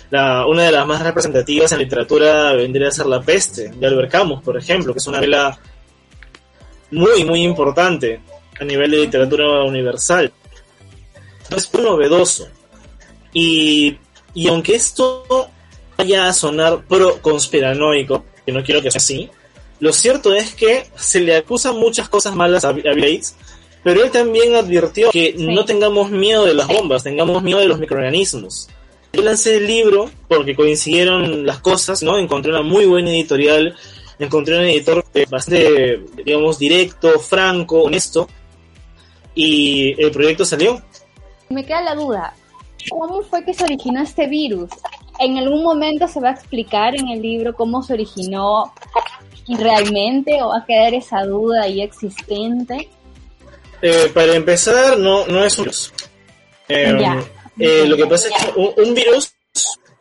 La, 0.09 0.47
una 0.47 0.63
de 0.63 0.71
las 0.71 0.87
más 0.87 1.03
representativas 1.03 1.71
en 1.71 1.77
literatura 1.77 2.53
vendría 2.53 2.87
a 2.87 2.91
ser 2.91 3.05
La 3.05 3.21
Peste, 3.21 3.69
de 3.69 3.87
Albert 3.87 4.11
Camus, 4.11 4.41
por 4.41 4.57
ejemplo, 4.57 4.91
que 4.91 4.97
es 4.97 5.05
una 5.05 5.17
novela 5.17 5.59
muy, 6.89 7.23
muy 7.23 7.43
importante 7.43 8.19
a 8.59 8.63
nivel 8.63 8.89
de 8.89 8.97
literatura 8.97 9.63
universal. 9.63 10.33
Es 11.55 11.71
muy 11.71 11.83
novedoso. 11.83 12.47
Y, 13.31 13.95
y 14.33 14.47
aunque 14.47 14.73
esto 14.73 15.51
vaya 15.95 16.27
a 16.27 16.33
sonar 16.33 16.83
pro 16.87 17.21
conspiranoico, 17.21 18.25
que 18.43 18.51
no 18.51 18.63
quiero 18.63 18.81
que 18.81 18.89
sea 18.89 18.97
así, 18.97 19.29
lo 19.79 19.93
cierto 19.93 20.33
es 20.33 20.55
que 20.55 20.87
se 20.95 21.19
le 21.19 21.35
acusan 21.35 21.77
muchas 21.77 22.09
cosas 22.09 22.35
malas 22.35 22.65
a, 22.65 22.69
a 22.69 22.71
Bill 22.71 23.21
pero 23.83 24.03
él 24.03 24.11
también 24.11 24.55
advirtió 24.55 25.09
que 25.11 25.35
no 25.37 25.65
tengamos 25.65 26.11
miedo 26.11 26.45
de 26.45 26.53
las 26.53 26.67
bombas, 26.67 27.03
tengamos 27.03 27.41
miedo 27.41 27.59
de 27.59 27.67
los 27.67 27.79
microorganismos. 27.79 28.69
Yo 29.13 29.21
lancé 29.23 29.57
el 29.57 29.67
libro 29.67 30.09
porque 30.27 30.55
coincidieron 30.55 31.45
las 31.45 31.59
cosas, 31.59 32.03
¿no? 32.03 32.17
Encontré 32.17 32.51
una 32.51 32.61
muy 32.61 32.85
buena 32.85 33.09
editorial, 33.09 33.75
encontré 34.19 34.57
un 34.57 34.65
editor 34.65 35.03
eh, 35.13 35.25
bastante, 35.29 36.01
digamos, 36.23 36.59
directo, 36.59 37.19
franco, 37.19 37.83
honesto, 37.83 38.27
y 39.33 39.99
el 40.01 40.11
proyecto 40.11 40.45
salió. 40.45 40.81
Me 41.49 41.65
queda 41.65 41.81
la 41.81 41.95
duda, 41.95 42.33
¿cómo 42.89 43.21
fue 43.23 43.43
que 43.43 43.53
se 43.53 43.63
originó 43.63 44.01
este 44.01 44.27
virus? 44.27 44.69
¿En 45.19 45.37
algún 45.37 45.63
momento 45.63 46.07
se 46.07 46.19
va 46.19 46.29
a 46.29 46.33
explicar 46.33 46.95
en 46.95 47.09
el 47.09 47.21
libro 47.21 47.55
cómo 47.55 47.81
se 47.81 47.93
originó 47.93 48.73
realmente 49.47 50.41
o 50.43 50.49
va 50.49 50.59
a 50.59 50.65
quedar 50.65 50.93
esa 50.93 51.23
duda 51.23 51.63
ahí 51.63 51.81
existente? 51.81 52.89
Eh, 53.81 54.11
para 54.13 54.35
empezar, 54.35 54.97
no, 54.97 55.25
no 55.27 55.43
es 55.45 55.57
un 55.57 55.65
virus. 55.65 55.93
Eh, 56.67 56.95
Ya. 56.99 57.23
eh, 57.59 57.85
lo 57.87 57.95
que 57.97 58.05
pasa 58.05 58.27
es 58.29 58.33
que 58.45 58.59
un, 58.59 58.73
un 58.77 58.93
virus 58.93 59.31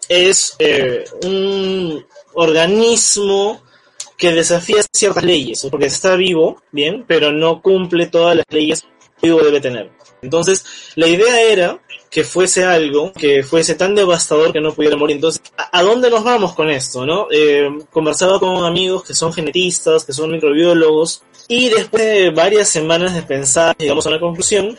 es 0.08 0.54
eh, 0.58 1.04
un 1.24 2.04
organismo 2.34 3.62
que 4.16 4.32
desafía 4.32 4.82
ciertas 4.92 5.22
leyes, 5.22 5.66
porque 5.70 5.86
está 5.86 6.16
vivo, 6.16 6.62
bien, 6.72 7.04
pero 7.06 7.30
no 7.32 7.62
cumple 7.62 8.06
todas 8.06 8.36
las 8.36 8.46
leyes 8.50 8.82
que 9.20 9.28
vivo 9.28 9.40
debe 9.42 9.60
tener. 9.60 9.90
Entonces, 10.22 10.64
la 10.96 11.06
idea 11.06 11.40
era 11.42 11.78
que 12.10 12.24
fuese 12.24 12.64
algo 12.64 13.12
que 13.12 13.42
fuese 13.42 13.74
tan 13.74 13.94
devastador 13.94 14.52
que 14.52 14.60
no 14.60 14.72
pudiera 14.72 14.96
morir. 14.96 15.16
Entonces, 15.16 15.42
¿a, 15.56 15.82
dónde 15.82 16.10
nos 16.10 16.24
vamos 16.24 16.54
con 16.54 16.70
esto? 16.70 17.04
no? 17.04 17.26
Eh, 17.30 17.68
conversaba 17.90 18.40
con 18.40 18.64
amigos 18.64 19.04
que 19.04 19.14
son 19.14 19.32
genetistas, 19.32 20.04
que 20.04 20.12
son 20.12 20.30
microbiólogos, 20.32 21.22
y 21.48 21.68
después 21.68 22.02
de 22.02 22.30
varias 22.30 22.68
semanas 22.68 23.14
de 23.14 23.22
pensar, 23.22 23.76
llegamos 23.78 24.06
a 24.06 24.10
una 24.10 24.20
conclusión 24.20 24.78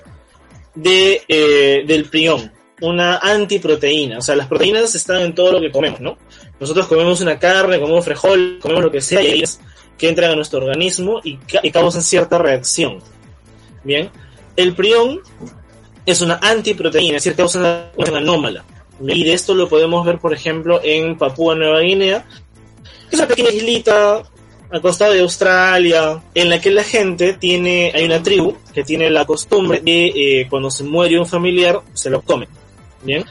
de, 0.76 1.22
eh, 1.28 1.84
del 1.86 2.06
prión, 2.06 2.52
una 2.82 3.18
antiproteína. 3.18 4.20
O 4.20 4.22
sea, 4.22 4.36
las 4.36 4.48
proteínas 4.48 4.96
están 4.96 5.22
en 5.22 5.36
todo 5.36 5.52
lo 5.52 5.62
que 5.62 5.72
comemos, 5.72 6.00
¿no? 6.00 6.18
Nosotros 6.60 6.88
comemos 6.88 7.22
una 7.22 7.38
carne, 7.40 7.80
comemos 7.80 8.06
frijol, 8.06 8.60
comemos 8.62 8.84
lo 8.84 8.92
que 8.92 9.02
sea, 9.02 9.22
y 9.22 9.28
ellas 9.28 9.60
que 9.98 10.08
entran 10.10 10.32
a 10.32 10.36
nuestro 10.36 10.60
organismo 10.60 11.20
y, 11.24 11.38
ca- 11.38 11.60
y 11.62 11.72
causan 11.72 12.02
cierta 12.02 12.38
reacción. 12.38 13.00
Bien, 13.84 14.10
el 14.56 14.74
prión 14.74 15.22
es 16.12 16.22
una 16.22 16.40
antiproteína, 16.42 17.18
es 17.18 17.24
decir, 17.24 17.36
causa 17.36 17.60
una, 17.96 18.10
una 18.10 18.18
anómala. 18.20 18.66
Y 19.02 19.24
de 19.24 19.34
esto 19.34 19.54
lo 19.54 19.70
podemos 19.70 20.06
ver, 20.06 20.20
por 20.20 20.34
ejemplo, 20.34 20.82
en 20.84 21.18
Papúa 21.18 21.56
Nueva 21.56 21.80
Guinea, 21.80 22.26
que 23.10 23.16
es 23.16 23.20
una 23.20 23.28
pequeña 23.28 23.52
islita 23.52 24.24
al 24.72 24.82
costado 24.82 25.14
de 25.14 25.22
Australia, 25.22 26.22
en 26.36 26.50
la 26.50 26.62
que 26.62 26.70
la 26.70 26.84
gente 26.84 27.34
tiene, 27.34 27.92
hay 27.96 28.06
una 28.06 28.22
tribu 28.22 28.56
que 28.74 28.84
tiene 28.84 29.10
la 29.10 29.26
costumbre 29.26 29.80
de 29.80 30.08
eh, 30.08 30.48
cuando 30.50 30.70
se 30.70 30.84
muere 30.84 31.20
un 31.20 31.26
familiar, 31.26 31.82
se 31.94 32.10
lo 32.10 32.22
come. 32.22 32.48
Bien, 33.02 33.26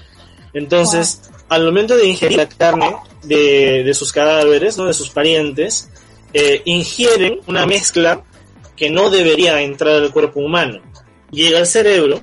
entonces, 0.54 1.30
al 1.48 1.64
momento 1.64 1.96
de 1.96 2.06
ingerir 2.06 2.38
la 2.38 2.48
carne 2.48 2.96
de, 3.22 3.84
de 3.84 3.94
sus 3.94 4.12
cadáveres, 4.12 4.78
¿no? 4.78 4.86
de 4.86 4.94
sus 4.94 5.10
parientes, 5.10 5.90
eh, 6.32 6.62
ingieren 6.64 7.40
una 7.46 7.66
mezcla 7.66 8.22
que 8.76 8.90
no 8.90 9.10
debería 9.10 9.60
entrar 9.62 9.96
al 9.96 10.12
cuerpo 10.12 10.40
humano. 10.40 10.80
Llega 11.30 11.58
al 11.58 11.66
cerebro, 11.66 12.20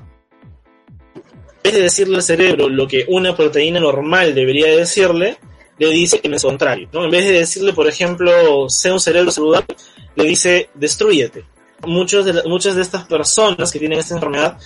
vez 1.65 1.73
de 1.73 1.81
decirle 1.81 2.17
al 2.17 2.21
cerebro 2.21 2.69
lo 2.69 2.87
que 2.87 3.05
una 3.07 3.35
proteína 3.35 3.79
normal 3.79 4.35
debería 4.35 4.67
decirle, 4.67 5.37
le 5.77 5.89
dice 5.89 6.19
que 6.19 6.27
es 6.27 6.43
lo 6.43 6.49
contrario. 6.49 6.87
¿no? 6.93 7.03
En 7.05 7.11
vez 7.11 7.25
de 7.25 7.33
decirle, 7.33 7.73
por 7.73 7.87
ejemplo, 7.87 8.69
sea 8.69 8.93
un 8.93 8.99
cerebro 8.99 9.31
saludable, 9.31 9.75
le 10.15 10.23
dice 10.25 10.69
destruyete. 10.75 11.43
Muchos 11.85 12.25
de 12.25 12.43
muchas 12.43 12.75
de 12.75 12.83
estas 12.83 13.05
personas 13.05 13.71
que 13.71 13.79
tienen 13.79 13.99
esta 13.99 14.15
enfermedad, 14.15 14.57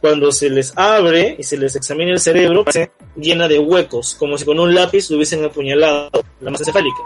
cuando 0.00 0.32
se 0.32 0.50
les 0.50 0.72
abre 0.76 1.36
y 1.38 1.42
se 1.42 1.56
les 1.56 1.76
examina 1.76 2.12
el 2.12 2.20
cerebro, 2.20 2.64
parece 2.64 2.90
llena 3.16 3.46
de 3.48 3.58
huecos, 3.58 4.16
como 4.18 4.36
si 4.36 4.44
con 4.44 4.58
un 4.58 4.74
lápiz 4.74 5.08
lo 5.10 5.16
hubiesen 5.16 5.44
apuñalado 5.44 6.10
la 6.40 6.50
masa 6.50 6.62
encefálica. 6.62 6.98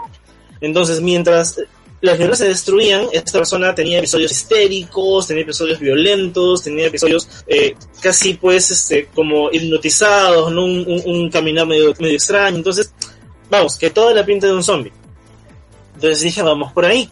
Entonces, 0.59 1.01
mientras 1.01 1.57
las 2.01 2.17
neuronas 2.19 2.39
se 2.39 2.47
destruían, 2.47 3.07
esta 3.13 3.31
persona 3.39 3.73
tenía 3.73 3.97
episodios 3.99 4.31
histéricos, 4.31 5.27
tenía 5.27 5.43
episodios 5.43 5.79
violentos, 5.79 6.63
tenía 6.63 6.87
episodios 6.87 7.27
eh, 7.47 7.75
casi 8.01 8.35
pues 8.35 8.69
este 8.71 9.07
como 9.15 9.49
hipnotizados, 9.51 10.51
¿no? 10.51 10.65
un, 10.65 10.79
un- 10.87 11.01
un 11.05 11.29
caminar 11.31 11.65
medio, 11.65 11.93
medio 11.99 12.15
extraño. 12.15 12.57
Entonces, 12.57 12.93
vamos, 13.49 13.77
que 13.77 13.89
toda 13.89 14.13
la 14.13 14.25
pinta 14.25 14.45
de 14.47 14.53
un 14.53 14.63
zombie. 14.63 14.91
Entonces 15.95 16.21
dije, 16.21 16.41
vamos 16.41 16.71
por 16.73 16.85
ahí. 16.85 17.09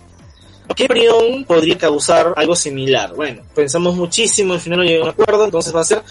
¿Qué 0.76 0.88
prión 0.88 1.44
podría 1.46 1.78
causar 1.78 2.34
algo 2.36 2.56
similar? 2.56 3.14
Bueno, 3.16 3.44
pensamos 3.56 3.96
muchísimo, 3.96 4.54
al 4.54 4.60
final 4.62 4.80
no 4.80 4.86
llegamos 4.86 5.10
a 5.10 5.16
un 5.16 5.22
acuerdo, 5.22 5.46
entonces 5.46 5.76
va 5.76 5.82
a 5.82 5.86
ser 5.86 6.02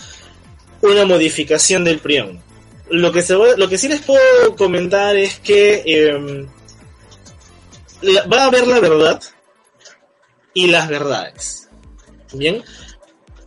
una 0.82 1.04
modificación 1.06 1.84
del 1.84 1.98
prión. 2.00 2.40
lo 2.90 3.10
que, 3.12 3.22
se 3.22 3.34
lo 3.34 3.68
que 3.68 3.78
sí 3.78 3.88
les 3.88 4.02
puedo 4.02 4.20
comentar 4.56 5.16
es 5.16 5.38
que 5.38 5.82
la- 5.86 6.46
va 8.32 8.42
a 8.42 8.46
haber 8.46 8.66
la 8.66 8.80
verdad 8.80 9.22
y 10.54 10.66
las 10.68 10.88
verdades. 10.88 11.68
¿Bien? 12.32 12.62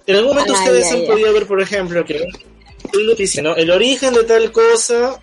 En 0.07 0.15
algún 0.15 0.35
momento 0.35 0.53
ustedes 0.53 0.91
han 0.91 1.05
podido 1.05 1.33
ver, 1.33 1.47
por 1.47 1.61
ejemplo, 1.61 2.05
que 2.05 2.25
un 2.93 3.07
noticia, 3.07 3.41
¿no? 3.41 3.55
el 3.55 3.71
origen 3.71 4.13
de 4.13 4.23
tal 4.23 4.51
cosa 4.51 5.19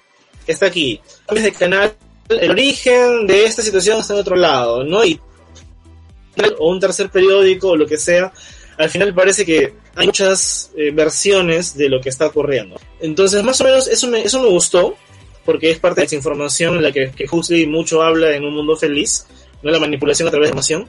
está 0.46 0.66
aquí. 0.66 1.00
Cambias 1.26 1.44
de 1.44 1.52
canal, 1.52 1.96
el 2.28 2.50
origen 2.50 3.26
de 3.26 3.44
esta 3.44 3.62
situación 3.62 4.00
está 4.00 4.14
en 4.14 4.20
otro 4.20 4.36
lado, 4.36 4.84
¿no? 4.84 5.04
Y 5.04 5.20
o 6.58 6.70
un 6.70 6.80
tercer 6.80 7.10
periódico 7.10 7.68
o 7.70 7.76
lo 7.76 7.86
que 7.86 7.98
sea, 7.98 8.32
al 8.78 8.90
final 8.90 9.14
parece 9.14 9.44
que 9.44 9.74
hay 9.94 10.06
muchas 10.06 10.70
eh, 10.76 10.90
versiones 10.90 11.76
de 11.76 11.88
lo 11.88 12.00
que 12.00 12.08
está 12.08 12.26
ocurriendo. 12.26 12.80
Entonces, 13.00 13.42
más 13.42 13.60
o 13.60 13.64
menos, 13.64 13.86
eso 13.86 14.08
me, 14.08 14.22
eso 14.22 14.40
me 14.40 14.48
gustó, 14.48 14.96
porque 15.44 15.70
es 15.70 15.78
parte 15.78 16.00
de 16.00 16.06
esa 16.06 16.16
información 16.16 16.76
en 16.76 16.82
la 16.82 16.92
que, 16.92 17.10
que 17.10 17.26
Huxley 17.30 17.66
mucho 17.66 18.02
habla 18.02 18.34
en 18.34 18.44
Un 18.44 18.54
Mundo 18.54 18.76
Feliz, 18.76 19.26
no 19.62 19.70
la 19.70 19.78
manipulación 19.78 20.28
a 20.28 20.30
través 20.30 20.46
de 20.46 20.50
información. 20.50 20.88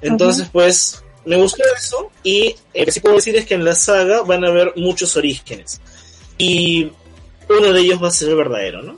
Entonces, 0.00 0.48
pues, 0.52 1.02
me 1.24 1.36
gustó 1.36 1.62
eso, 1.76 2.10
y 2.22 2.56
eh, 2.74 2.80
lo 2.80 2.84
que 2.84 2.92
sí 2.92 3.00
puedo 3.00 3.16
decir 3.16 3.36
es 3.36 3.46
que 3.46 3.54
en 3.54 3.64
la 3.64 3.74
saga 3.74 4.22
van 4.22 4.44
a 4.44 4.48
haber 4.48 4.72
muchos 4.76 5.16
orígenes. 5.16 5.80
Y 6.36 6.90
uno 7.48 7.72
de 7.72 7.80
ellos 7.80 8.02
va 8.02 8.08
a 8.08 8.10
ser 8.10 8.30
el 8.30 8.36
verdadero, 8.36 8.82
¿no? 8.82 8.96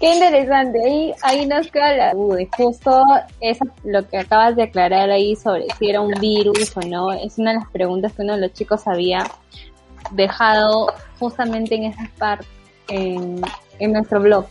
Qué 0.00 0.14
interesante, 0.14 0.78
ahí, 0.84 1.12
ahí 1.22 1.46
nos 1.46 1.66
queda 1.68 1.96
la 1.96 2.14
duda. 2.14 2.38
Justo 2.56 3.02
eso, 3.40 3.64
lo 3.84 4.06
que 4.08 4.18
acabas 4.18 4.56
de 4.56 4.64
aclarar 4.64 5.10
ahí 5.10 5.36
sobre 5.36 5.66
si 5.78 5.90
era 5.90 6.00
un 6.00 6.14
virus 6.20 6.72
o 6.76 6.80
no, 6.80 7.12
es 7.12 7.38
una 7.38 7.52
de 7.52 7.58
las 7.58 7.70
preguntas 7.70 8.12
que 8.12 8.22
uno 8.22 8.34
de 8.34 8.40
los 8.40 8.52
chicos 8.52 8.86
había 8.86 9.30
dejado 10.12 10.92
justamente 11.18 11.74
en 11.74 11.84
esa 11.84 12.10
parte, 12.18 12.46
en, 12.88 13.40
en 13.78 13.92
nuestro 13.92 14.20
blog, 14.20 14.46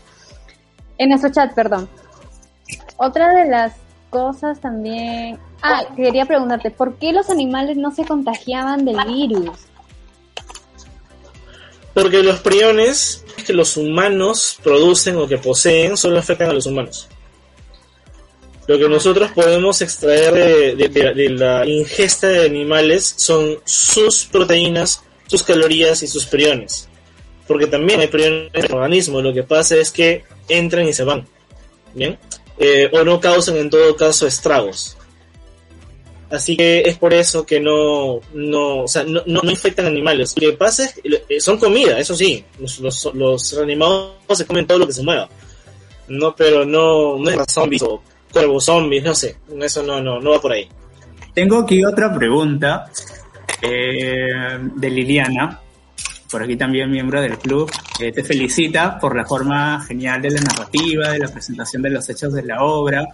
en 0.97 1.09
nuestro 1.09 1.31
chat, 1.31 1.53
perdón. 1.53 1.89
Otra 2.97 3.33
de 3.35 3.49
las 3.49 3.73
cosas 4.09 4.59
también... 4.59 5.37
Ah, 5.61 5.83
quería 5.95 6.25
preguntarte, 6.25 6.71
¿por 6.71 6.95
qué 6.95 7.13
los 7.13 7.29
animales 7.29 7.77
no 7.77 7.91
se 7.95 8.03
contagiaban 8.05 8.83
del 8.85 8.97
virus? 9.07 9.57
Porque 11.93 12.21
los 12.23 12.39
priones 12.41 13.23
que 13.45 13.53
los 13.53 13.77
humanos 13.77 14.59
producen 14.63 15.15
o 15.17 15.27
que 15.27 15.37
poseen 15.37 15.95
solo 15.95 16.19
afectan 16.19 16.49
a 16.49 16.53
los 16.53 16.65
humanos. 16.65 17.07
Lo 18.67 18.77
que 18.77 18.87
nosotros 18.89 19.31
podemos 19.31 19.81
extraer 19.81 20.33
de, 20.33 20.75
de- 20.75 20.89
de- 20.89 21.13
de 21.13 21.29
la 21.29 21.65
ingesta 21.65 22.27
de 22.29 22.45
animales 22.45 23.13
son 23.17 23.57
sus 23.65 24.25
proteínas, 24.25 25.03
sus 25.27 25.43
calorías 25.43 26.01
y 26.03 26.07
sus 26.07 26.25
priones. 26.25 26.87
Porque 27.47 27.67
también 27.67 27.99
hay 27.99 28.07
priones 28.07 28.49
en 28.53 28.65
el 28.65 28.73
organismo. 28.73 29.21
Lo 29.21 29.33
que 29.33 29.43
pasa 29.43 29.75
es 29.75 29.91
que 29.91 30.23
entran 30.47 30.87
y 30.87 30.93
se 30.93 31.03
van. 31.03 31.27
¿Bien? 31.93 32.17
Eh, 32.57 32.89
o 32.91 33.03
no 33.03 33.19
causan 33.19 33.57
en 33.57 33.69
todo 33.69 33.95
caso 33.95 34.25
estragos. 34.27 34.97
Así 36.29 36.57
que 36.57 36.81
es 36.81 36.97
por 36.97 37.13
eso 37.13 37.45
que 37.45 37.59
no, 37.59 38.19
no, 38.33 38.79
o 38.79 38.87
sea, 38.87 39.03
no, 39.03 39.21
no, 39.25 39.41
infectan 39.43 39.85
animales. 39.85 40.33
Lo 40.41 40.49
que 40.49 40.57
pasa 40.57 40.85
es 40.85 40.93
que 40.95 41.23
eh, 41.29 41.39
son 41.39 41.59
comida, 41.59 41.99
eso 41.99 42.15
sí. 42.15 42.43
Los, 42.59 42.79
los, 42.79 43.13
los 43.13 43.53
reanimados 43.53 44.13
se 44.33 44.45
comen 44.45 44.65
todo 44.65 44.79
lo 44.79 44.87
que 44.87 44.93
se 44.93 45.03
mueva. 45.03 45.29
No, 46.07 46.35
pero 46.35 46.65
no, 46.65 47.19
no 47.19 47.29
es 47.29 47.51
zombies 47.51 47.83
o 47.83 48.01
cuervos 48.31 48.65
zombies, 48.65 49.03
no 49.03 49.13
sé. 49.13 49.37
Eso 49.61 49.83
no, 49.83 50.01
no, 50.01 50.19
no 50.19 50.31
va 50.31 50.41
por 50.41 50.53
ahí. 50.53 50.67
Tengo 51.35 51.59
aquí 51.59 51.85
otra 51.85 52.13
pregunta 52.13 52.89
eh, 53.61 54.57
de 54.75 54.89
Liliana, 54.89 55.61
por 56.33 56.41
aquí 56.41 56.57
también 56.57 56.89
miembro 56.89 57.21
del 57.21 57.37
club. 57.37 57.71
Eh, 57.99 58.11
te 58.11 58.23
felicita 58.23 58.97
por 58.97 59.15
la 59.15 59.23
forma 59.23 59.79
genial 59.85 60.19
de 60.19 60.31
la 60.31 60.41
narrativa, 60.41 61.11
de 61.11 61.19
la 61.19 61.27
presentación 61.27 61.83
de 61.83 61.91
los 61.91 62.09
hechos 62.09 62.33
de 62.33 62.41
la 62.41 62.63
obra 62.63 63.05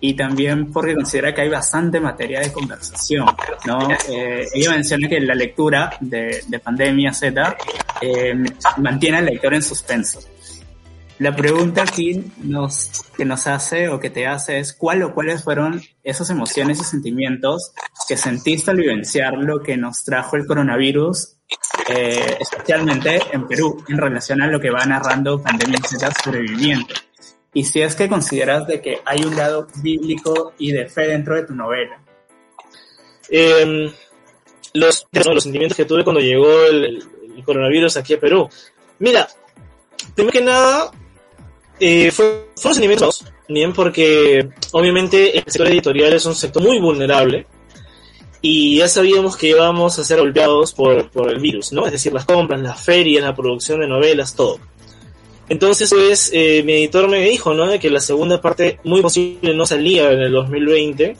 y 0.00 0.14
también 0.14 0.72
porque 0.72 0.94
considera 0.94 1.34
que 1.34 1.42
hay 1.42 1.50
bastante 1.50 2.00
materia 2.00 2.40
de 2.40 2.50
conversación. 2.50 3.26
¿no? 3.66 3.90
Eh, 4.08 4.46
ella 4.54 4.70
menciona 4.70 5.06
que 5.06 5.20
la 5.20 5.34
lectura 5.34 5.90
de, 6.00 6.42
de 6.48 6.58
Pandemia 6.60 7.12
Z 7.12 7.58
eh, 8.00 8.34
mantiene 8.78 9.18
al 9.18 9.26
lector 9.26 9.52
en 9.52 9.62
suspenso. 9.62 10.20
La 11.18 11.36
pregunta 11.36 11.82
aquí 11.82 12.24
nos, 12.38 13.04
que 13.16 13.26
nos 13.26 13.46
hace 13.46 13.88
o 13.90 14.00
que 14.00 14.08
te 14.08 14.26
hace 14.26 14.58
es 14.58 14.72
cuál 14.72 15.02
o 15.02 15.14
cuáles 15.14 15.44
fueron 15.44 15.80
esas 16.02 16.30
emociones 16.30 16.80
y 16.80 16.84
sentimientos 16.84 17.74
que 18.08 18.16
sentiste 18.16 18.70
al 18.70 18.78
vivenciar 18.78 19.34
lo 19.34 19.62
que 19.62 19.76
nos 19.76 20.02
trajo 20.04 20.36
el 20.36 20.46
coronavirus, 20.46 21.36
eh, 21.88 22.36
especialmente 22.40 23.20
en 23.32 23.46
Perú, 23.46 23.84
en 23.88 23.98
relación 23.98 24.42
a 24.42 24.46
lo 24.46 24.60
que 24.60 24.70
va 24.70 24.84
narrando 24.84 25.42
Pandemia 25.42 25.78
Z 25.84 26.12
sobreviviente. 26.22 26.94
Y 27.54 27.64
si 27.64 27.82
es 27.82 27.94
que 27.94 28.08
consideras 28.08 28.66
de 28.66 28.80
que 28.80 29.00
hay 29.04 29.24
un 29.24 29.36
lado 29.36 29.66
bíblico 29.82 30.54
y 30.58 30.72
de 30.72 30.88
fe 30.88 31.08
dentro 31.08 31.34
de 31.34 31.44
tu 31.44 31.54
novela. 31.54 32.00
Eh, 33.28 33.92
los, 34.74 35.06
los 35.12 35.42
sentimientos 35.42 35.76
que 35.76 35.84
tuve 35.84 36.04
cuando 36.04 36.20
llegó 36.20 36.64
el, 36.64 37.02
el 37.36 37.44
coronavirus 37.44 37.96
aquí 37.96 38.14
a 38.14 38.20
Perú. 38.20 38.48
Mira, 38.98 39.28
primero 40.14 40.32
que 40.32 40.44
nada, 40.44 40.90
eh, 41.78 42.10
fue, 42.10 42.48
fueron 42.56 42.74
sentimientos, 42.74 43.24
bien, 43.48 43.72
porque 43.72 44.50
obviamente 44.72 45.36
el 45.36 45.44
sector 45.46 45.66
editorial 45.68 46.12
es 46.12 46.24
un 46.26 46.34
sector 46.34 46.62
muy 46.62 46.78
vulnerable 46.80 47.46
y 48.42 48.76
ya 48.78 48.88
sabíamos 48.88 49.36
que 49.36 49.48
íbamos 49.50 49.98
a 49.98 50.04
ser 50.04 50.18
golpeados 50.18 50.72
por, 50.72 51.08
por 51.10 51.30
el 51.30 51.38
virus, 51.38 51.72
¿no? 51.72 51.86
Es 51.86 51.92
decir, 51.92 52.12
las 52.12 52.24
compras, 52.24 52.60
las 52.60 52.82
ferias, 52.82 53.22
la 53.24 53.34
producción 53.36 53.80
de 53.80 53.86
novelas, 53.86 54.34
todo. 54.34 54.58
Entonces, 55.48 55.90
pues, 55.90 56.30
eh, 56.32 56.62
mi 56.64 56.72
editor 56.74 57.08
me 57.08 57.20
dijo, 57.20 57.54
¿no? 57.54 57.66
De 57.66 57.78
que 57.78 57.88
la 57.90 58.00
segunda 58.00 58.40
parte 58.40 58.78
muy 58.84 59.00
posible 59.00 59.54
no 59.54 59.64
salía 59.66 60.10
en 60.12 60.20
el 60.20 60.32
2020, 60.32 61.16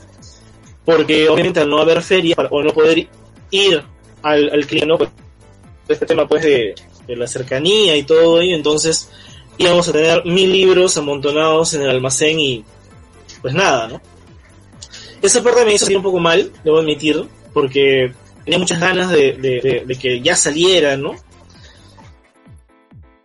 porque 0.85 1.29
obviamente 1.29 1.61
al 1.61 1.71
no 1.71 1.79
haber 1.81 2.03
feria 2.03 2.35
para- 2.35 2.49
o 2.49 2.63
no 2.63 2.73
poder 2.73 3.07
ir 3.51 3.83
al, 4.23 4.51
al 4.51 4.67
cliente, 4.67 4.87
¿no? 4.87 4.99
Pues, 4.99 5.11
este 5.89 6.07
tema, 6.07 6.27
pues, 6.27 6.43
de, 6.43 6.75
de 7.07 7.17
la 7.17 7.27
cercanía 7.27 7.97
y 7.97 8.05
todo 8.05 8.41
ello, 8.41 8.57
entonces 8.57 9.11
íbamos 9.59 9.89
a 9.89 9.93
tener 9.93 10.25
mil 10.25 10.51
libros 10.51 10.97
amontonados 10.97 11.75
en 11.75 11.83
el 11.83 11.91
almacén 11.91 12.41
y, 12.41 12.65
pues 13.43 13.53
nada, 13.55 13.87
¿no? 13.89 14.01
Esa 15.23 15.43
parte 15.43 15.65
me 15.65 15.75
hizo 15.75 15.87
sentir 15.87 15.99
un 15.99 16.03
poco 16.03 16.19
mal, 16.19 16.53
debo 16.65 16.81
admitir, 16.81 17.25
porque 17.55 18.13
tenía 18.45 18.59
muchas 18.59 18.81
ganas 18.81 19.09
de, 19.11 19.97
que 20.01 20.21
ya 20.21 20.35
saliera, 20.35 20.97
¿no? 20.97 21.15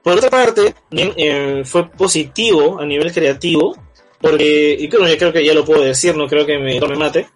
Por 0.04 0.16
otra 0.16 0.30
parte, 0.30 0.76
eh, 0.92 1.64
fue 1.66 1.90
positivo 1.90 2.80
a 2.80 2.86
nivel 2.86 3.12
creativo, 3.12 3.76
porque, 4.22 4.78
y 4.80 4.88
creo, 4.88 5.08
yo 5.08 5.18
creo 5.18 5.34
que 5.34 5.44
ya 5.44 5.54
lo 5.54 5.66
puedo 5.66 5.82
decir, 5.82 6.16
no 6.16 6.28
creo 6.28 6.46
que 6.46 6.60
me, 6.60 6.80
no 6.80 6.88
mate. 6.96 7.28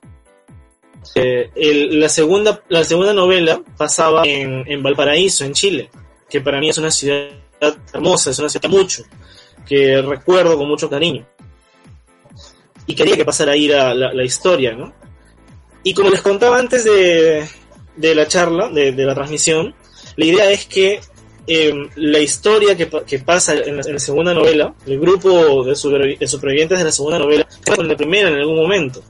Eh, 1.16 1.50
la, 1.92 2.08
segunda, 2.08 2.64
la 2.70 2.84
segunda 2.84 3.14
novela 3.14 3.62
pasaba 3.76 4.24
en, 4.26 4.64
en 4.68 4.84
Valparaíso, 4.84 5.44
en 5.44 5.54
Chile, 5.54 5.90
que 6.30 6.40
para 6.40 6.60
mí 6.60 6.70
es 6.70 6.78
una 6.78 6.92
ciudad 6.92 7.30
hermosa, 7.94 8.30
es 8.30 8.40
una 8.40 8.48
ciudad 8.48 8.70
mucho, 8.70 9.04
que 9.68 10.02
recuerdo 10.02 10.58
con 10.58 10.68
mucho 10.68 10.90
cariño. 10.90 11.26
Y 12.92 12.96
quería 12.96 13.16
que 13.16 13.24
pasara 13.24 13.54
ahí 13.54 13.70
la, 13.70 13.94
la, 13.94 14.12
la 14.14 14.24
historia, 14.26 14.74
¿no? 14.74 14.92
Y 15.82 15.94
como 15.94 16.10
les 16.10 16.22
contaba 16.22 16.58
antes 16.58 16.84
de, 16.84 17.48
de 17.96 18.16
la 18.16 18.28
charla, 18.28 18.68
de, 18.68 18.92
de 18.92 19.06
la 19.06 19.16
transmisión, 19.16 19.74
la 20.18 20.26
idea 20.26 20.52
es 20.52 20.66
que 20.66 21.00
eh, 21.48 21.74
la 21.96 22.20
historia 22.20 22.76
que, 22.76 22.90
que 23.08 23.20
pasa 23.20 23.54
en 23.54 23.78
la, 23.78 23.84
en 23.84 23.94
la 23.94 24.00
segunda 24.00 24.34
novela, 24.34 24.76
el 24.86 25.00
grupo 25.00 25.64
de, 25.64 25.72
supervi- 25.72 26.18
de 26.18 26.28
supervivientes 26.28 26.78
de 26.80 26.84
la 26.84 26.92
segunda 26.92 27.18
novela, 27.18 27.48
con 27.74 27.88
la 27.88 27.96
primera 27.96 28.28
en 28.28 28.36
algún 28.36 28.58
momento. 28.58 29.02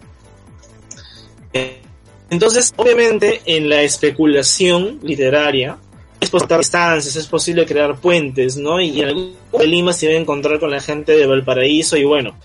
Entonces, 2.29 2.71
obviamente, 2.77 3.41
en 3.45 3.67
la 3.67 3.81
especulación 3.81 4.99
literaria, 5.01 5.77
es 6.19 6.29
posible 6.29 6.57
distancias, 6.59 7.15
es 7.15 7.25
posible 7.25 7.65
crear 7.65 7.99
puentes, 7.99 8.57
¿no? 8.57 8.79
Y 8.79 9.01
en 9.01 9.07
algún 9.07 9.35
de 9.57 9.67
Lima 9.67 9.91
se 9.91 10.05
iba 10.05 10.15
a 10.15 10.21
encontrar 10.21 10.59
con 10.59 10.69
la 10.69 10.79
gente 10.79 11.13
de 11.13 11.25
Valparaíso 11.25 11.97
y 11.97 12.03
bueno, 12.03 12.37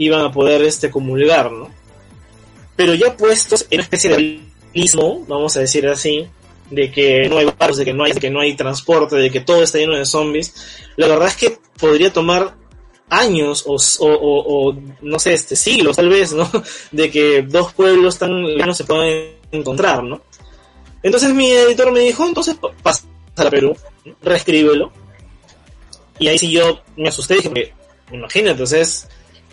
iban 0.00 0.24
a 0.24 0.32
poder 0.32 0.62
este 0.62 0.90
comulgar, 0.90 1.52
¿no? 1.52 1.68
Pero 2.74 2.94
ya 2.94 3.16
puestos 3.16 3.66
en 3.70 3.76
una 3.78 3.82
especie 3.84 4.10
de 4.10 4.16
realismo, 4.16 5.24
vamos 5.28 5.56
a 5.56 5.60
decir 5.60 5.86
así, 5.86 6.26
de 6.70 6.90
que 6.90 7.28
no 7.28 7.38
hay 7.38 7.44
barcos, 7.46 7.76
de 7.76 7.84
que 7.84 7.92
no 7.92 8.04
hay, 8.04 8.12
de 8.12 8.20
que 8.20 8.30
no 8.30 8.40
hay 8.40 8.54
transporte, 8.54 9.16
de 9.16 9.30
que 9.30 9.40
todo 9.40 9.62
está 9.62 9.78
lleno 9.78 9.96
de 9.96 10.06
zombies, 10.06 10.54
la 10.96 11.06
verdad 11.06 11.28
es 11.28 11.36
que 11.36 11.58
podría 11.78 12.12
tomar 12.12 12.54
años 13.10 13.64
o, 13.66 13.74
o, 13.74 14.68
o, 14.70 14.76
no 15.02 15.18
sé, 15.18 15.34
este 15.34 15.56
siglos 15.56 15.96
tal 15.96 16.08
vez, 16.08 16.32
¿no? 16.32 16.48
De 16.92 17.10
que 17.10 17.42
dos 17.42 17.72
pueblos 17.72 18.18
tan 18.18 18.44
lejanos 18.46 18.76
se 18.76 18.84
puedan 18.84 19.08
encontrar, 19.50 20.04
¿no? 20.04 20.22
Entonces 21.02 21.34
mi 21.34 21.50
editor 21.50 21.90
me 21.90 22.00
dijo, 22.00 22.24
entonces 22.26 22.54
pa- 22.54 22.70
pasa 22.82 23.04
a 23.36 23.50
Perú, 23.50 23.76
reescríbelo. 24.22 24.92
Y 26.20 26.28
ahí 26.28 26.38
sí 26.38 26.52
yo 26.52 26.82
me 26.96 27.08
asusté 27.08 27.34
dije, 27.34 27.48
porque, 27.48 27.72
imagínate, 28.12 28.52
entonces 28.52 29.08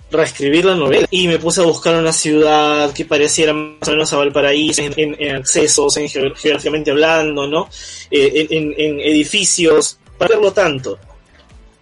reescribir 0.09 0.63
la 0.65 0.75
novela 0.75 1.05
y 1.11 1.27
me 1.27 1.37
puse 1.37 1.59
a 1.61 1.65
buscar 1.65 1.95
una 1.95 2.13
ciudad 2.13 2.93
que 2.93 3.03
pareciera 3.05 3.53
más 3.53 3.87
o 3.87 3.91
menos 3.91 4.13
a 4.13 4.17
Valparaíso 4.17 4.81
en, 4.81 4.93
en- 4.95 5.15
en 5.19 5.35
accesos, 5.35 5.97
en 5.97 6.07
geo- 6.07 6.33
geográficamente 6.35 6.91
hablando, 6.91 7.45
¿no? 7.47 7.67
Eh, 8.09 8.47
en, 8.49 8.73
en- 8.77 8.99
edificios 9.01 9.97
para 10.17 10.35
verlo 10.35 10.51
tanto. 10.53 10.97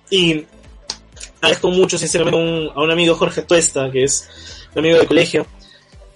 Y 0.10 0.44
agradezco 1.38 1.70
mucho, 1.70 1.98
sinceramente, 1.98 2.38
un, 2.40 2.70
a 2.74 2.82
un 2.82 2.92
amigo 2.92 3.16
Jorge 3.16 3.44
Tuesta, 3.44 3.92
que 3.92 4.04
es 4.04 4.28
un 4.74 4.80
amigo 4.80 5.00
de 5.00 5.06
colegio, 5.06 5.46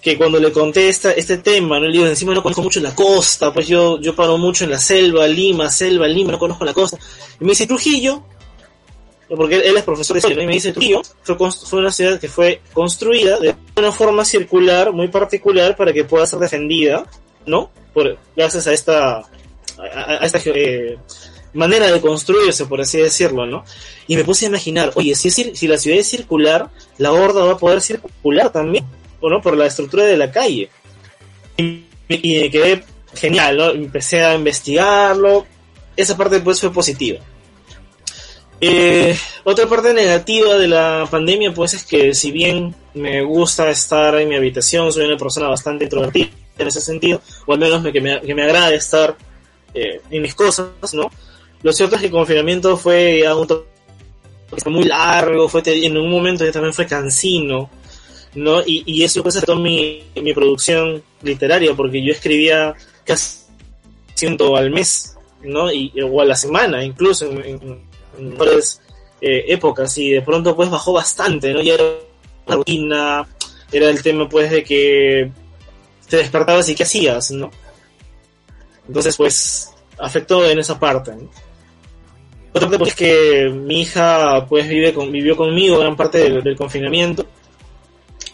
que 0.02 0.18
cuando 0.18 0.40
le 0.40 0.52
contesta 0.52 1.12
este 1.12 1.38
tema, 1.40 1.80
¿no? 1.80 1.86
le 1.88 1.92
digo, 1.92 2.08
encima 2.08 2.34
no 2.34 2.42
conozco 2.42 2.64
mucho 2.64 2.80
la 2.80 2.96
costa, 2.96 3.54
pues 3.54 3.68
yo, 3.68 4.00
yo 4.02 4.16
paro 4.16 4.38
mucho 4.38 4.64
en 4.64 4.72
la 4.72 4.80
selva, 4.80 5.28
Lima, 5.28 5.70
selva, 5.70 6.08
Lima, 6.08 6.32
no 6.32 6.40
conozco 6.40 6.66
la 6.66 6.74
costa. 6.74 6.98
Y 7.40 7.44
me 7.44 7.52
dice, 7.52 7.68
Trujillo, 7.68 8.24
porque 9.36 9.56
él 9.56 9.78
es 9.78 9.84
profesor 9.84 10.16
de 10.16 10.20
historia, 10.20 10.44
y 10.44 10.48
me 10.48 10.54
dice, 10.54 10.72
Trujillo 10.72 11.02
fue, 11.24 11.36
fue 11.52 11.80
una 11.80 11.92
ciudad 11.92 12.20
que 12.20 12.28
fue 12.28 12.62
construida 12.74 13.40
de 13.40 13.56
una 13.78 13.92
forma 13.92 14.26
circular 14.26 14.92
muy 14.92 15.08
particular 15.08 15.76
para 15.76 15.94
que 15.94 16.04
pueda 16.04 16.26
ser 16.26 16.40
defendida, 16.40 17.06
¿no? 17.46 17.70
Por, 17.94 18.18
gracias 18.36 18.68
a 18.68 18.74
esta, 18.74 19.18
a, 19.18 19.24
a 20.22 20.26
esta 20.26 20.40
eh, 20.46 20.98
manera 21.54 21.92
de 21.92 22.02
construirse, 22.02 22.66
por 22.66 22.82
así 22.82 22.98
decirlo, 23.00 23.46
¿no? 23.46 23.64
Y 24.08 24.16
me 24.16 24.24
puse 24.24 24.46
a 24.46 24.50
imaginar, 24.50 24.92
oye, 24.96 25.16
si, 25.16 25.30
si 25.30 25.68
la 25.68 25.78
ciudad 25.78 26.00
es 26.00 26.08
circular, 26.08 26.70
la 26.98 27.12
horda 27.12 27.46
va 27.46 27.54
a 27.54 27.58
poder 27.58 27.82
circular 27.82 28.52
también 28.52 28.86
¿no? 29.22 29.42
por 29.42 29.58
la 29.58 29.66
estructura 29.66 30.06
de 30.06 30.18
la 30.18 30.32
calle. 30.32 30.70
Y, 31.58 31.86
me 32.08 32.50
quedé 32.50 32.84
genial, 33.14 33.58
¿no? 33.58 33.70
Empecé 33.70 34.24
a 34.24 34.34
investigarlo. 34.34 35.46
Esa 35.96 36.18
parte 36.18 36.40
pues 36.40 36.60
fue 36.60 36.72
positiva. 36.72 37.20
Eh, 38.62 39.18
otra 39.46 39.68
parte 39.68 39.94
negativa 39.94 40.58
de 40.58 40.68
la 40.68 41.08
pandemia 41.10 41.54
pues 41.54 41.76
es 41.76 41.86
que 41.86 42.14
si 42.14 42.32
bien 42.32 42.76
me 42.94 43.22
gusta 43.24 43.70
estar 43.70 44.16
en 44.16 44.28
mi 44.28 44.36
habitación, 44.36 44.92
soy 44.92 45.06
una 45.06 45.18
persona 45.18 45.48
bastante 45.48 45.86
introvertida 45.86 46.30
en 46.58 46.68
ese 46.68 46.82
sentido, 46.82 47.22
o 47.46 47.54
al 47.54 47.60
menos 47.60 47.82
me, 47.82 47.94
que, 47.94 48.02
me, 48.02 48.20
que 48.20 48.36
me 48.36 48.44
agrada 48.44 48.74
estar 48.74 49.16
eh, 49.74 50.02
en 50.10 50.22
mis 50.22 50.36
cosas, 50.36 50.94
¿no? 50.94 51.10
Lo 51.62 51.72
cierto 51.72 51.96
es 51.96 52.02
que 52.02 52.08
el 52.08 52.12
confinamiento 52.12 52.76
fue, 52.76 53.24
fue 54.58 54.72
muy 54.72 54.84
largo, 54.84 55.48
fue 55.48 55.62
en 55.66 55.98
un 55.98 56.10
momento 56.10 56.50
también 56.52 56.74
fue 56.74 56.86
cansino, 56.86 57.70
¿no? 58.36 58.62
Y, 58.62 58.84
y 58.86 59.04
eso 59.04 59.24
pues 59.24 59.38
afectó 59.38 59.56
mi, 59.56 60.04
mi 60.22 60.34
producción 60.34 61.02
literaria, 61.22 61.74
porque 61.76 62.04
yo 62.04 62.12
escribía 62.12 62.74
casi 63.06 63.40
ciento 64.16 64.56
al 64.56 64.70
mes, 64.70 65.18
¿no? 65.44 65.72
Y, 65.72 65.94
o 66.02 66.22
a 66.22 66.26
la 66.26 66.36
semana, 66.36 66.84
incluso 66.84 67.26
en, 67.26 67.89
en 68.20 68.38
varias 68.38 68.82
eh, 69.22 69.46
épocas, 69.48 69.98
y 69.98 70.12
de 70.12 70.22
pronto 70.22 70.56
pues 70.56 70.70
bajó 70.70 70.94
bastante, 70.94 71.54
¿no? 71.54 71.62
Ya 71.62 71.76
era 71.76 71.86
una 72.46 72.56
rutina, 72.56 73.28
era 73.72 73.90
el 73.90 74.02
tema 74.02 74.28
pues 74.28 74.52
de 74.52 74.64
que 74.64 75.32
te 76.08 76.18
despertabas 76.18 76.70
y 76.70 76.76
qué 76.76 76.84
hacías, 76.84 77.32
¿no? 77.32 77.52
Entonces 78.88 79.16
pues 79.16 79.72
afectó 79.98 80.46
en 80.46 80.60
esa 80.60 80.80
parte, 80.80 81.16
¿no? 81.16 81.30
Otra 82.52 82.62
parte 82.62 82.80
pues, 82.80 82.90
es 82.90 82.96
que 82.96 83.50
mi 83.50 83.82
hija 83.82 84.46
pues 84.48 84.68
vive 84.68 84.94
con, 84.94 85.12
vivió 85.12 85.36
conmigo 85.36 85.78
gran 85.78 85.96
parte 85.96 86.18
del, 86.18 86.44
del 86.44 86.56
confinamiento 86.56 87.26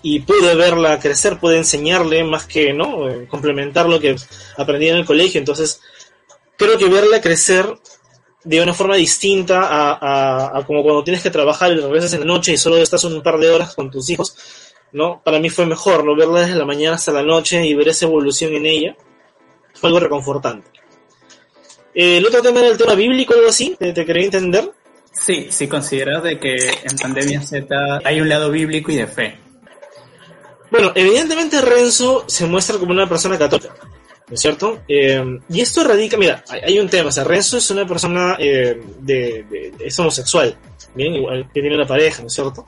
y 0.01 0.19
pude 0.19 0.55
verla 0.55 0.99
crecer, 0.99 1.39
pude 1.39 1.57
enseñarle 1.57 2.23
más 2.23 2.45
que 2.45 2.71
no 2.73 3.09
eh, 3.09 3.25
complementar 3.27 3.89
lo 3.89 3.99
que 3.99 4.15
aprendí 4.55 4.87
en 4.87 4.97
el 4.97 5.05
colegio. 5.05 5.39
Entonces, 5.39 5.81
creo 6.57 6.77
que 6.77 6.87
verla 6.87 7.21
crecer 7.21 7.65
de 8.45 8.61
una 8.61 8.73
forma 8.73 8.95
distinta 8.95 9.63
a, 9.63 9.93
a, 9.93 10.59
a, 10.59 10.65
como 10.65 10.83
cuando 10.83 11.03
tienes 11.03 11.23
que 11.23 11.31
trabajar 11.31 11.71
y 11.71 11.81
regresas 11.81 12.13
en 12.13 12.21
la 12.21 12.25
noche 12.27 12.53
y 12.53 12.57
solo 12.57 12.77
estás 12.77 13.03
un 13.03 13.21
par 13.21 13.39
de 13.39 13.49
horas 13.49 13.73
con 13.75 13.89
tus 13.89 14.09
hijos, 14.09 14.37
¿no? 14.91 15.21
Para 15.23 15.39
mí 15.39 15.49
fue 15.49 15.65
mejor, 15.65 16.05
¿no? 16.05 16.15
Verla 16.15 16.41
desde 16.41 16.55
la 16.55 16.65
mañana 16.65 16.95
hasta 16.95 17.11
la 17.11 17.23
noche 17.23 17.65
y 17.65 17.73
ver 17.73 17.89
esa 17.89 18.05
evolución 18.05 18.53
en 18.53 18.67
ella 18.67 18.95
fue 19.73 19.89
algo 19.89 19.99
reconfortante. 19.99 20.69
Eh, 21.93 22.17
el 22.17 22.25
otro 22.25 22.41
tema 22.41 22.59
era 22.59 22.69
el 22.69 22.77
tema 22.77 22.93
bíblico, 22.93 23.33
algo 23.33 23.49
así, 23.49 23.75
¿te, 23.79 23.91
te 23.93 24.05
quería 24.05 24.25
entender? 24.25 24.71
Sí, 25.11 25.47
si 25.49 25.67
consideras 25.67 26.21
de 26.23 26.37
que 26.37 26.55
en 26.55 26.97
Pandemia 27.01 27.41
Z 27.41 27.67
hay 28.03 28.21
un 28.21 28.29
lado 28.29 28.51
bíblico 28.51 28.91
y 28.91 28.97
de 28.97 29.07
fe. 29.07 29.39
Bueno, 30.69 30.91
evidentemente 30.93 31.61
Renzo 31.61 32.25
se 32.27 32.45
muestra 32.45 32.77
como 32.77 32.91
una 32.91 33.07
persona 33.07 33.37
católica, 33.37 33.73
¿no 34.27 34.33
es 34.33 34.41
cierto? 34.41 34.79
Eh, 34.87 35.39
y 35.49 35.61
esto 35.61 35.83
radica, 35.83 36.17
mira, 36.17 36.43
hay, 36.49 36.79
un 36.79 36.89
tema, 36.89 37.09
o 37.09 37.11
sea, 37.11 37.23
Renzo 37.23 37.57
es 37.57 37.69
una 37.69 37.87
persona 37.87 38.35
eh, 38.39 38.81
de, 38.99 39.73
es 39.79 39.99
homosexual, 39.99 40.57
bien, 40.95 41.13
igual 41.13 41.47
que 41.53 41.61
tiene 41.61 41.75
una 41.75 41.85
pareja, 41.85 42.21
¿no 42.21 42.27
es 42.27 42.33
cierto? 42.33 42.65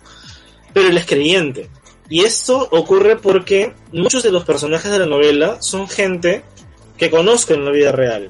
Pero 0.73 0.89
él 0.89 0.97
es 0.97 1.05
creyente. 1.05 1.69
Y 2.09 2.23
esto 2.23 2.69
ocurre 2.71 3.17
porque 3.17 3.73
muchos 3.91 4.23
de 4.23 4.31
los 4.31 4.45
personajes 4.45 4.91
de 4.91 4.99
la 4.99 5.05
novela 5.05 5.61
son 5.61 5.89
gente 5.89 6.43
que 6.97 7.09
conozco 7.09 7.53
en 7.53 7.65
la 7.65 7.71
vida 7.71 7.91
real. 7.91 8.29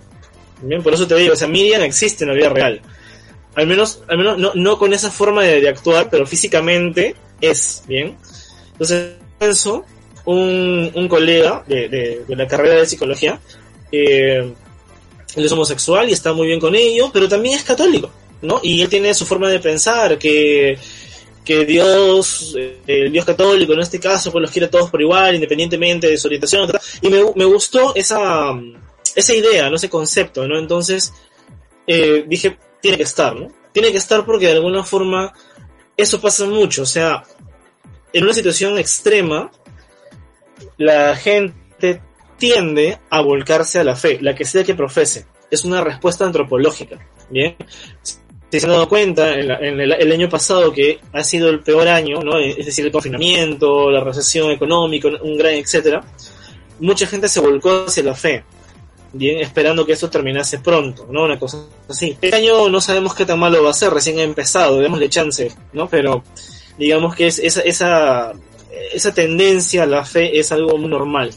Bien, 0.62 0.82
por 0.82 0.94
eso 0.94 1.08
te 1.08 1.16
digo, 1.16 1.34
o 1.34 1.36
sea, 1.36 1.48
Miriam 1.48 1.84
existe 1.84 2.24
en 2.24 2.30
la 2.30 2.36
vida 2.36 2.50
real. 2.50 2.82
Al 3.54 3.68
menos, 3.68 4.04
al 4.08 4.18
menos 4.18 4.38
no, 4.38 4.52
no 4.56 4.78
con 4.80 4.94
esa 4.94 5.12
forma 5.12 5.44
de, 5.44 5.62
de 5.62 5.70
actuar, 5.70 6.10
pero 6.10 6.26
físicamente 6.26 7.16
es, 7.42 7.84
bien. 7.88 8.18
Entonces, 8.72 9.16
Renzo, 9.40 9.86
un, 10.28 11.08
colega 11.08 11.64
de, 11.68 11.88
de, 11.88 12.26
de, 12.28 12.36
la 12.36 12.48
carrera 12.48 12.76
de 12.76 12.86
psicología, 12.86 13.40
eh, 13.92 14.54
él 15.36 15.46
es 15.46 15.52
homosexual 15.52 16.10
y 16.10 16.14
está 16.14 16.34
muy 16.34 16.48
bien 16.48 16.60
con 16.60 16.76
ello, 16.76 17.10
pero 17.14 17.30
también 17.30 17.56
es 17.56 17.64
católico, 17.64 18.12
¿no? 18.42 18.60
Y 18.62 18.82
él 18.82 18.90
tiene 18.90 19.14
su 19.14 19.26
forma 19.26 19.48
de 19.50 19.60
pensar, 19.60 20.18
que, 20.18 20.78
que 21.46 21.66
Dios, 21.66 22.56
eh, 22.58 22.80
el 22.88 23.12
Dios 23.12 23.24
católico 23.24 23.72
en 23.72 23.80
este 23.80 24.00
caso, 24.00 24.32
pues 24.32 24.42
los 24.42 24.52
quiere 24.52 24.66
a 24.66 24.70
todos 24.70 24.90
por 24.90 25.02
igual, 25.02 25.36
independientemente 25.36 26.08
de 26.08 26.18
su 26.18 26.28
orientación, 26.28 26.70
y 27.02 27.10
me, 27.10 27.24
me 27.36 27.46
gustó 27.46 27.96
esa, 27.96 28.52
esa 29.16 29.34
idea, 29.34 29.70
¿no? 29.70 29.78
Ese 29.78 29.90
concepto, 29.90 30.46
¿no? 30.46 30.60
Entonces, 30.60 31.14
eh, 31.86 32.26
dije, 32.28 32.58
tiene 32.82 32.98
que 32.98 33.04
estar, 33.04 33.34
¿no? 33.34 33.48
Tiene 33.72 33.92
que 33.92 33.98
estar 33.98 34.26
porque 34.26 34.48
de 34.48 34.54
alguna 34.54 34.84
forma 34.84 35.32
eso 35.96 36.20
pasa 36.20 36.46
mucho, 36.46 36.82
o 36.84 36.86
sea, 36.86 37.24
en 38.12 38.24
una 38.24 38.34
situación 38.34 38.78
extrema, 38.78 39.52
la 40.78 41.16
gente 41.16 42.02
tiende 42.38 43.00
a 43.10 43.22
volcarse 43.22 43.80
a 43.80 43.84
la 43.84 43.96
fe, 43.96 44.20
la 44.22 44.36
que 44.36 44.46
sea 44.46 44.64
que 44.64 44.76
profese. 44.76 45.26
Es 45.50 45.64
una 45.64 45.82
respuesta 45.82 46.26
antropológica. 46.26 47.00
Bien. 47.30 47.56
Si 48.50 48.60
se 48.60 48.66
han 48.66 48.72
dado 48.72 48.88
cuenta, 48.88 49.34
en, 49.34 49.80
el, 49.82 50.12
año 50.12 50.30
pasado, 50.30 50.72
que 50.72 51.00
ha 51.12 51.24
sido 51.24 51.50
el 51.50 51.60
peor 51.60 51.88
año, 51.88 52.22
¿no? 52.22 52.40
es 52.40 52.66
decir, 52.66 52.86
el 52.86 52.92
confinamiento, 52.94 53.92
la 53.92 54.02
recesión 54.02 54.52
económica, 54.52 55.10
un 55.22 55.38
gran 55.38 55.56
etcétera, 55.56 56.02
mucha 56.80 57.08
gente 57.08 57.28
se 57.28 57.42
volcó 57.42 57.86
hacia 57.88 58.04
la 58.04 58.16
fe, 58.16 58.46
bien, 59.12 59.40
esperando 59.40 59.86
que 59.86 59.94
esto 59.94 60.10
terminase 60.10 60.60
pronto, 60.60 61.08
¿no? 61.10 61.24
Una 61.24 61.38
cosa 61.38 61.66
así. 61.90 62.18
Este 62.22 62.36
año 62.36 62.70
no 62.70 62.80
sabemos 62.80 63.14
qué 63.14 63.26
tan 63.26 63.40
malo 63.40 63.64
va 63.64 63.72
a 63.72 63.74
ser, 63.74 63.92
recién 63.92 64.20
ha 64.20 64.24
empezado, 64.24 64.80
démosle 64.80 65.10
chance, 65.10 65.52
¿no? 65.74 65.90
Pero 65.90 66.24
digamos 66.78 67.16
que 67.16 67.28
es 67.28 67.40
esa, 67.40 67.62
esa, 67.62 68.32
esa 68.94 69.14
tendencia 69.14 69.84
a 69.84 69.86
la 69.86 70.06
fe 70.06 70.38
es 70.38 70.52
algo 70.52 70.78
muy 70.78 70.90
normal. 70.90 71.32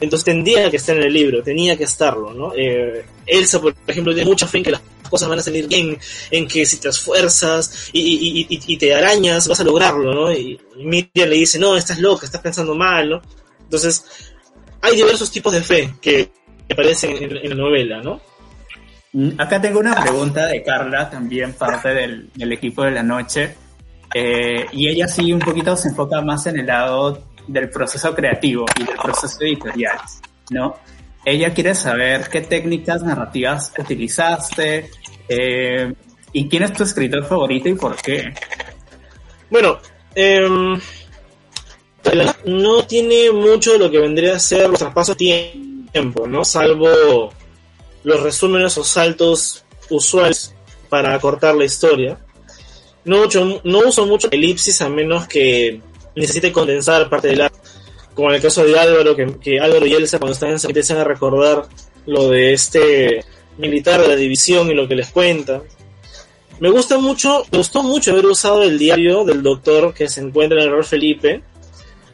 Entonces 0.00 0.24
tendría 0.24 0.70
que 0.70 0.76
estar 0.76 0.96
en 0.96 1.04
el 1.04 1.12
libro, 1.12 1.42
tenía 1.42 1.76
que 1.76 1.84
estarlo, 1.84 2.34
¿no? 2.34 2.52
Eh, 2.56 3.04
Elsa, 3.26 3.60
por 3.60 3.74
ejemplo, 3.86 4.12
tiene 4.12 4.28
mucha 4.28 4.46
fe 4.46 4.58
en 4.58 4.64
que 4.64 4.70
las 4.72 4.82
cosas 5.08 5.28
van 5.28 5.38
a 5.38 5.42
salir 5.42 5.66
bien, 5.68 5.96
en 6.30 6.48
que 6.48 6.66
si 6.66 6.78
te 6.78 6.88
esfuerzas 6.88 7.90
y, 7.92 8.00
y, 8.00 8.46
y, 8.48 8.60
y 8.66 8.76
te 8.76 8.94
arañas, 8.94 9.46
vas 9.48 9.60
a 9.60 9.64
lograrlo, 9.64 10.12
¿no? 10.12 10.32
Y, 10.32 10.60
Miriam 10.76 11.28
le 11.28 11.36
dice, 11.36 11.58
no, 11.58 11.76
estás 11.76 12.00
loca, 12.00 12.26
estás 12.26 12.40
pensando 12.40 12.74
mal, 12.74 13.08
¿no? 13.08 13.22
Entonces, 13.62 14.04
hay 14.82 14.96
diversos 14.96 15.30
tipos 15.30 15.52
de 15.52 15.62
fe 15.62 15.94
que 16.00 16.30
aparecen 16.70 17.16
en, 17.16 17.36
en 17.36 17.50
la 17.50 17.54
novela, 17.54 18.02
¿no? 18.02 18.20
Acá 19.38 19.60
tengo 19.60 19.78
una 19.78 19.94
pregunta 19.94 20.48
de 20.48 20.62
Carla, 20.62 21.08
también 21.08 21.52
parte 21.52 21.88
del, 21.90 22.30
del 22.34 22.52
equipo 22.52 22.82
de 22.82 22.90
la 22.90 23.02
noche. 23.02 23.54
Eh, 24.16 24.66
y 24.70 24.88
ella 24.88 25.08
sí 25.08 25.32
un 25.32 25.40
poquito 25.40 25.76
se 25.76 25.88
enfoca 25.88 26.20
más 26.20 26.46
en 26.46 26.60
el 26.60 26.66
lado 26.66 27.20
del 27.48 27.68
proceso 27.68 28.14
creativo 28.14 28.64
y 28.78 28.84
del 28.84 28.96
proceso 28.96 29.38
editorial, 29.40 29.98
¿no? 30.50 30.76
Ella 31.24 31.52
quiere 31.52 31.74
saber 31.74 32.28
qué 32.28 32.42
técnicas 32.42 33.02
narrativas 33.02 33.72
utilizaste 33.76 34.88
eh, 35.28 35.92
y 36.32 36.48
quién 36.48 36.62
es 36.62 36.72
tu 36.72 36.84
escritor 36.84 37.24
favorito 37.24 37.68
y 37.68 37.74
por 37.74 37.96
qué. 37.96 38.32
Bueno, 39.50 39.78
eh, 40.14 40.46
no 42.44 42.82
tiene 42.84 43.32
mucho 43.32 43.72
de 43.72 43.78
lo 43.78 43.90
que 43.90 43.98
vendría 43.98 44.36
a 44.36 44.38
ser 44.38 44.68
los 44.68 44.78
traspasos 44.78 45.16
de 45.16 45.88
tiempo, 45.92 46.28
¿no? 46.28 46.44
Salvo 46.44 47.32
los 48.04 48.22
resúmenes 48.22 48.78
o 48.78 48.84
saltos 48.84 49.64
usuales 49.90 50.54
para 50.88 51.14
acortar 51.14 51.56
la 51.56 51.64
historia 51.64 52.18
no, 53.04 53.18
mucho, 53.18 53.60
no 53.64 53.78
uso 53.80 54.06
mucho 54.06 54.28
elipsis 54.30 54.80
a 54.82 54.88
menos 54.88 55.26
que 55.26 55.80
necesite 56.14 56.52
condensar 56.52 57.08
parte 57.08 57.28
del 57.28 57.42
arte. 57.42 57.58
Como 58.14 58.30
en 58.30 58.36
el 58.36 58.42
caso 58.42 58.64
de 58.64 58.78
Álvaro, 58.78 59.16
que, 59.16 59.38
que 59.40 59.58
Álvaro 59.58 59.86
y 59.86 59.92
Elsa 59.92 60.18
cuando 60.18 60.34
están 60.34 60.50
en 60.50 60.58
empiezan 60.62 60.98
a 60.98 61.04
recordar 61.04 61.66
lo 62.06 62.28
de 62.28 62.52
este 62.52 63.24
militar 63.58 64.00
de 64.00 64.08
la 64.08 64.16
división 64.16 64.70
y 64.70 64.74
lo 64.74 64.86
que 64.88 64.94
les 64.94 65.10
cuenta. 65.10 65.62
Me 66.60 66.70
gusta 66.70 66.98
mucho, 66.98 67.44
me 67.50 67.58
gustó 67.58 67.82
mucho 67.82 68.12
haber 68.12 68.26
usado 68.26 68.62
el 68.62 68.78
diario 68.78 69.24
del 69.24 69.42
doctor 69.42 69.92
que 69.92 70.08
se 70.08 70.20
encuentra 70.20 70.58
en 70.58 70.64
el 70.64 70.68
error 70.68 70.84
Felipe, 70.84 71.42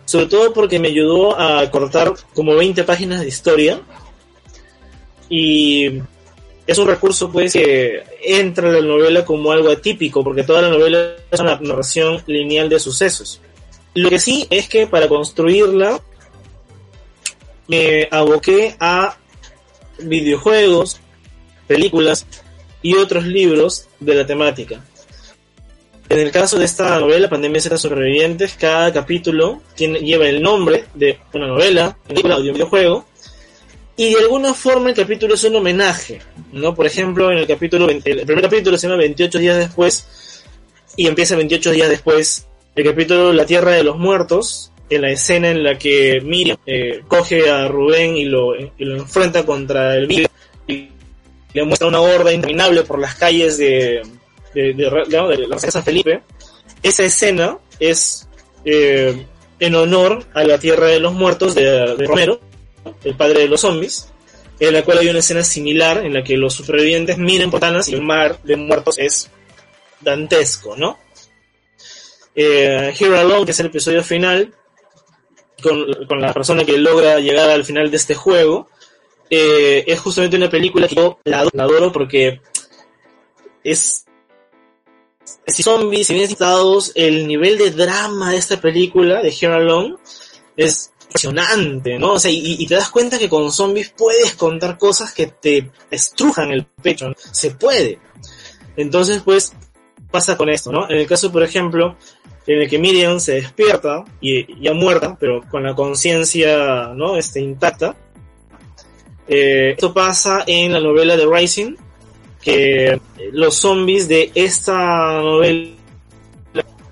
sobre 0.06 0.26
todo 0.26 0.52
porque 0.54 0.78
me 0.78 0.88
ayudó 0.88 1.38
a 1.38 1.70
cortar 1.70 2.14
como 2.34 2.54
20 2.54 2.82
páginas 2.84 3.20
de 3.20 3.28
historia 3.28 3.80
y 5.28 6.00
es 6.70 6.78
un 6.78 6.86
recurso 6.86 7.32
pues 7.32 7.52
que 7.52 8.04
entra 8.22 8.68
en 8.68 8.74
la 8.74 8.80
novela 8.80 9.24
como 9.24 9.50
algo 9.50 9.70
atípico, 9.70 10.22
porque 10.22 10.44
toda 10.44 10.62
la 10.62 10.68
novela 10.68 11.16
es 11.28 11.40
una 11.40 11.58
narración 11.60 12.22
lineal 12.28 12.68
de 12.68 12.78
sucesos. 12.78 13.40
Lo 13.94 14.08
que 14.08 14.20
sí 14.20 14.46
es 14.50 14.68
que 14.68 14.86
para 14.86 15.08
construirla 15.08 16.00
me 17.66 18.06
aboqué 18.12 18.76
a 18.78 19.16
videojuegos, 19.98 21.00
películas 21.66 22.24
y 22.82 22.94
otros 22.94 23.24
libros 23.24 23.88
de 23.98 24.14
la 24.14 24.24
temática. 24.24 24.80
En 26.08 26.20
el 26.20 26.30
caso 26.30 26.56
de 26.56 26.66
esta 26.66 27.00
novela, 27.00 27.28
Pandemia 27.28 27.60
Z 27.60 27.78
Sobrevivientes, 27.78 28.54
cada 28.54 28.92
capítulo 28.92 29.60
lleva 29.76 30.28
el 30.28 30.40
nombre 30.40 30.84
de 30.94 31.18
una 31.32 31.48
novela, 31.48 31.98
película 32.06 32.36
o 32.36 32.42
de 32.42 32.48
un 32.50 32.54
videojuego, 32.54 33.06
y 34.00 34.14
de 34.14 34.20
alguna 34.20 34.54
forma 34.54 34.88
el 34.88 34.94
capítulo 34.94 35.34
es 35.34 35.44
un 35.44 35.56
homenaje, 35.56 36.22
¿no? 36.52 36.74
Por 36.74 36.86
ejemplo, 36.86 37.30
en 37.30 37.36
el 37.36 37.46
capítulo, 37.46 37.86
el 37.90 38.00
primer 38.00 38.40
capítulo 38.40 38.78
se 38.78 38.86
llama 38.86 38.96
28 38.96 39.38
días 39.38 39.58
después, 39.58 40.42
y 40.96 41.06
empieza 41.06 41.36
28 41.36 41.70
días 41.70 41.90
después 41.90 42.46
el 42.76 42.84
capítulo 42.84 43.30
La 43.34 43.44
Tierra 43.44 43.72
de 43.72 43.84
los 43.84 43.98
Muertos, 43.98 44.72
en 44.88 45.02
la 45.02 45.10
escena 45.10 45.50
en 45.50 45.62
la 45.62 45.76
que 45.76 46.18
Miriam 46.22 46.56
eh, 46.64 47.02
coge 47.08 47.50
a 47.50 47.68
Rubén 47.68 48.16
y 48.16 48.24
lo, 48.24 48.56
y 48.56 48.70
lo 48.78 48.96
enfrenta 48.96 49.44
contra 49.44 49.94
el 49.94 50.06
virus 50.06 50.30
y 50.66 50.88
le 51.52 51.64
muestra 51.64 51.88
una 51.88 52.00
horda 52.00 52.32
interminable 52.32 52.84
por 52.84 52.98
las 52.98 53.16
calles 53.16 53.58
de, 53.58 54.00
de, 54.54 54.72
de, 54.72 55.46
la 55.46 55.56
casa 55.58 55.82
Felipe. 55.82 56.22
Esa 56.82 57.04
escena 57.04 57.58
es 57.78 58.26
eh, 58.64 59.26
en 59.58 59.74
honor 59.74 60.24
a 60.32 60.42
la 60.42 60.56
Tierra 60.56 60.86
de 60.86 61.00
los 61.00 61.12
Muertos 61.12 61.54
de, 61.54 61.96
Romero, 62.06 62.40
el 63.04 63.16
padre 63.16 63.40
de 63.40 63.48
los 63.48 63.60
zombies, 63.60 64.08
en 64.58 64.74
la 64.74 64.82
cual 64.82 64.98
hay 64.98 65.08
una 65.08 65.20
escena 65.20 65.42
similar 65.42 66.04
en 66.04 66.14
la 66.14 66.22
que 66.22 66.36
los 66.36 66.54
supervivientes 66.54 67.18
miran 67.18 67.50
por 67.50 67.60
y 67.86 67.94
el 67.94 68.02
mar 68.02 68.38
de 68.42 68.56
muertos 68.56 68.98
es 68.98 69.30
dantesco, 70.00 70.76
¿no? 70.76 70.98
Eh, 72.34 72.94
Here 72.98 73.18
Alone, 73.18 73.44
que 73.44 73.52
es 73.52 73.60
el 73.60 73.66
episodio 73.66 74.02
final, 74.02 74.54
con, 75.62 76.20
la 76.20 76.32
persona 76.32 76.64
que 76.64 76.78
logra 76.78 77.20
llegar 77.20 77.50
al 77.50 77.64
final 77.64 77.90
de 77.90 77.96
este 77.96 78.14
juego, 78.14 78.68
eh, 79.28 79.84
es 79.86 80.00
justamente 80.00 80.36
una 80.36 80.50
película 80.50 80.88
que 80.88 80.96
yo 80.96 81.18
la, 81.24 81.40
adoro 81.40 81.92
porque 81.92 82.40
es 83.62 84.06
si 85.46 85.62
zombies, 85.62 86.10
y 86.10 86.14
bien 86.14 86.28
citados, 86.28 86.92
el 86.94 87.26
nivel 87.26 87.58
de 87.58 87.70
drama 87.70 88.30
de 88.30 88.38
esta 88.38 88.60
película, 88.60 89.22
de 89.22 89.28
Here 89.28 89.54
Alone, 89.54 89.96
es 90.56 90.92
impresionante, 91.10 91.98
¿no? 91.98 92.12
O 92.12 92.18
sea, 92.18 92.30
y, 92.30 92.64
te 92.66 92.74
das 92.74 92.88
cuenta 92.88 93.18
que 93.18 93.28
con 93.28 93.50
zombies 93.50 93.92
puedes 93.96 94.34
contar 94.34 94.78
cosas 94.78 95.12
que 95.12 95.26
te 95.26 95.70
estrujan 95.90 96.52
el 96.52 96.66
pecho, 96.82 97.12
Se 97.32 97.50
puede. 97.50 97.98
Entonces, 98.76 99.22
pues, 99.24 99.52
pasa 100.10 100.36
con 100.36 100.48
esto, 100.48 100.70
¿no? 100.70 100.88
En 100.88 100.98
el 100.98 101.06
caso, 101.06 101.32
por 101.32 101.42
ejemplo, 101.42 101.96
en 102.46 102.62
el 102.62 102.68
que 102.68 102.78
Miriam 102.78 103.18
se 103.18 103.34
despierta, 103.34 104.04
y 104.20 104.60
ya 104.60 104.72
muerta, 104.72 105.16
pero 105.18 105.42
con 105.50 105.64
la 105.64 105.74
conciencia, 105.74 106.92
¿no? 106.94 107.16
Este, 107.16 107.40
intacta. 107.40 107.96
Eh, 109.28 109.72
esto 109.72 109.92
pasa 109.92 110.44
en 110.46 110.72
la 110.72 110.80
novela 110.80 111.16
de 111.16 111.26
Rising, 111.26 111.76
que 112.40 113.00
los 113.32 113.56
zombies 113.56 114.08
de 114.08 114.30
esta 114.34 115.20
novela 115.20 115.79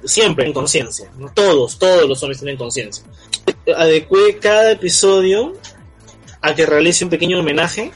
siempre 0.08 0.46
en 0.46 0.52
conciencia, 0.52 1.10
todos, 1.34 1.78
todos 1.78 2.08
los 2.08 2.18
zombies 2.18 2.40
tienen 2.40 2.56
conciencia. 2.56 3.04
Adecué 3.76 4.38
cada 4.38 4.72
episodio 4.72 5.54
a 6.40 6.54
que 6.54 6.66
realice 6.66 7.04
un 7.04 7.10
pequeño 7.10 7.40
homenaje 7.40 7.92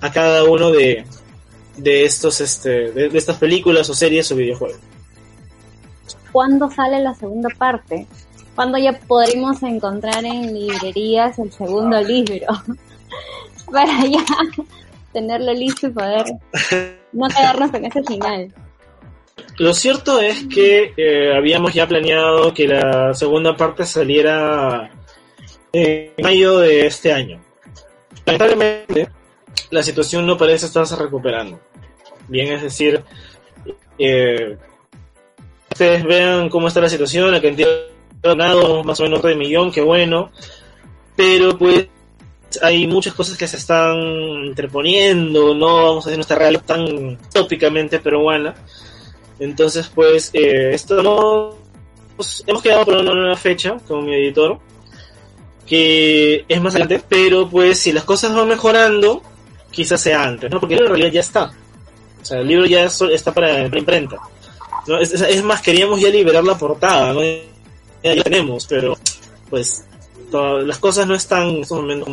a 0.00 0.10
cada 0.10 0.44
uno 0.44 0.70
de, 0.70 1.04
de 1.76 2.04
estos 2.04 2.40
este 2.40 2.92
de, 2.92 3.06
estas 3.16 3.38
películas 3.38 3.88
o 3.90 3.94
series 3.94 4.30
o 4.32 4.36
videojuegos. 4.36 4.78
¿Cuándo 6.32 6.70
sale 6.70 7.00
la 7.00 7.14
segunda 7.14 7.48
parte? 7.56 8.06
¿Cuándo 8.54 8.78
ya 8.78 8.98
podremos 9.00 9.62
encontrar 9.62 10.24
en 10.24 10.54
librerías 10.54 11.38
el 11.38 11.52
segundo 11.52 12.00
libro? 12.00 12.46
Para 13.72 14.04
ya 14.06 14.24
tenerlo 15.12 15.52
listo 15.54 15.88
y 15.88 15.90
poder 15.90 16.24
no 17.12 17.28
quedarnos 17.28 17.74
en 17.74 17.84
ese 17.86 18.02
final. 18.04 18.52
Lo 19.58 19.74
cierto 19.74 20.20
es 20.20 20.46
que 20.46 20.94
eh, 20.96 21.34
habíamos 21.36 21.74
ya 21.74 21.86
planeado 21.86 22.52
que 22.54 22.66
la 22.66 23.14
segunda 23.14 23.56
parte 23.56 23.84
saliera 23.84 24.90
en 25.72 26.12
mayo 26.22 26.58
de 26.58 26.86
este 26.86 27.12
año. 27.12 27.40
Lamentablemente, 28.26 29.08
la 29.70 29.82
situación 29.82 30.26
no 30.26 30.36
parece 30.36 30.66
estarse 30.66 30.96
recuperando. 30.96 31.60
Bien, 32.28 32.52
es 32.52 32.62
decir, 32.62 33.02
eh, 33.98 34.56
ustedes 35.70 36.04
vean 36.04 36.48
cómo 36.48 36.68
está 36.68 36.80
la 36.80 36.88
situación, 36.88 37.30
la 37.32 37.40
cantidad 37.40 37.68
de 37.68 37.90
ganado, 38.22 38.84
más 38.84 39.00
o 39.00 39.04
menos 39.04 39.22
de 39.22 39.34
millón, 39.34 39.72
qué 39.72 39.80
bueno, 39.80 40.30
pero 41.16 41.56
pues 41.56 41.88
hay 42.62 42.86
muchas 42.86 43.14
cosas 43.14 43.36
que 43.36 43.46
se 43.46 43.56
están 43.56 43.96
interponiendo, 44.44 45.54
no 45.54 45.74
vamos 45.84 46.06
a 46.06 46.10
decir 46.10 46.18
nuestra 46.18 46.38
realidad 46.38 46.64
tan 46.64 47.18
tópicamente 47.32 47.98
peruana. 48.00 48.54
Entonces, 49.40 49.90
pues, 49.92 50.30
eh, 50.34 50.76
pues, 52.16 52.44
hemos 52.46 52.62
quedado 52.62 52.84
por 52.84 52.98
una 52.98 53.14
nueva 53.14 53.36
fecha 53.36 53.78
con 53.88 54.04
mi 54.04 54.14
editor, 54.14 54.58
que 55.66 56.44
es 56.46 56.60
más 56.60 56.74
adelante, 56.74 57.02
pero 57.08 57.48
pues 57.48 57.78
si 57.78 57.92
las 57.92 58.04
cosas 58.04 58.34
van 58.34 58.48
mejorando, 58.48 59.22
quizás 59.70 60.00
sea 60.00 60.24
antes, 60.24 60.50
¿no? 60.50 60.60
Porque 60.60 60.74
en 60.74 60.86
realidad 60.86 61.10
ya 61.10 61.20
está. 61.20 61.52
O 62.20 62.24
sea, 62.24 62.40
el 62.40 62.48
libro 62.48 62.66
ya 62.66 62.84
está 62.84 63.32
para, 63.32 63.66
imprenta. 63.66 64.18
¿no? 64.86 64.98
Es, 64.98 65.42
más, 65.42 65.62
queríamos 65.62 66.00
ya 66.00 66.10
liberar 66.10 66.44
la 66.44 66.58
portada, 66.58 67.14
¿no? 67.14 67.22
Ya, 67.22 68.14
ya 68.14 68.22
tenemos, 68.22 68.66
pero 68.66 68.98
pues 69.48 69.86
las 70.32 70.78
cosas 70.78 71.06
no 71.06 71.14
están 71.14 71.48
en 71.48 71.60
estos 71.62 71.80
momentos 71.80 72.08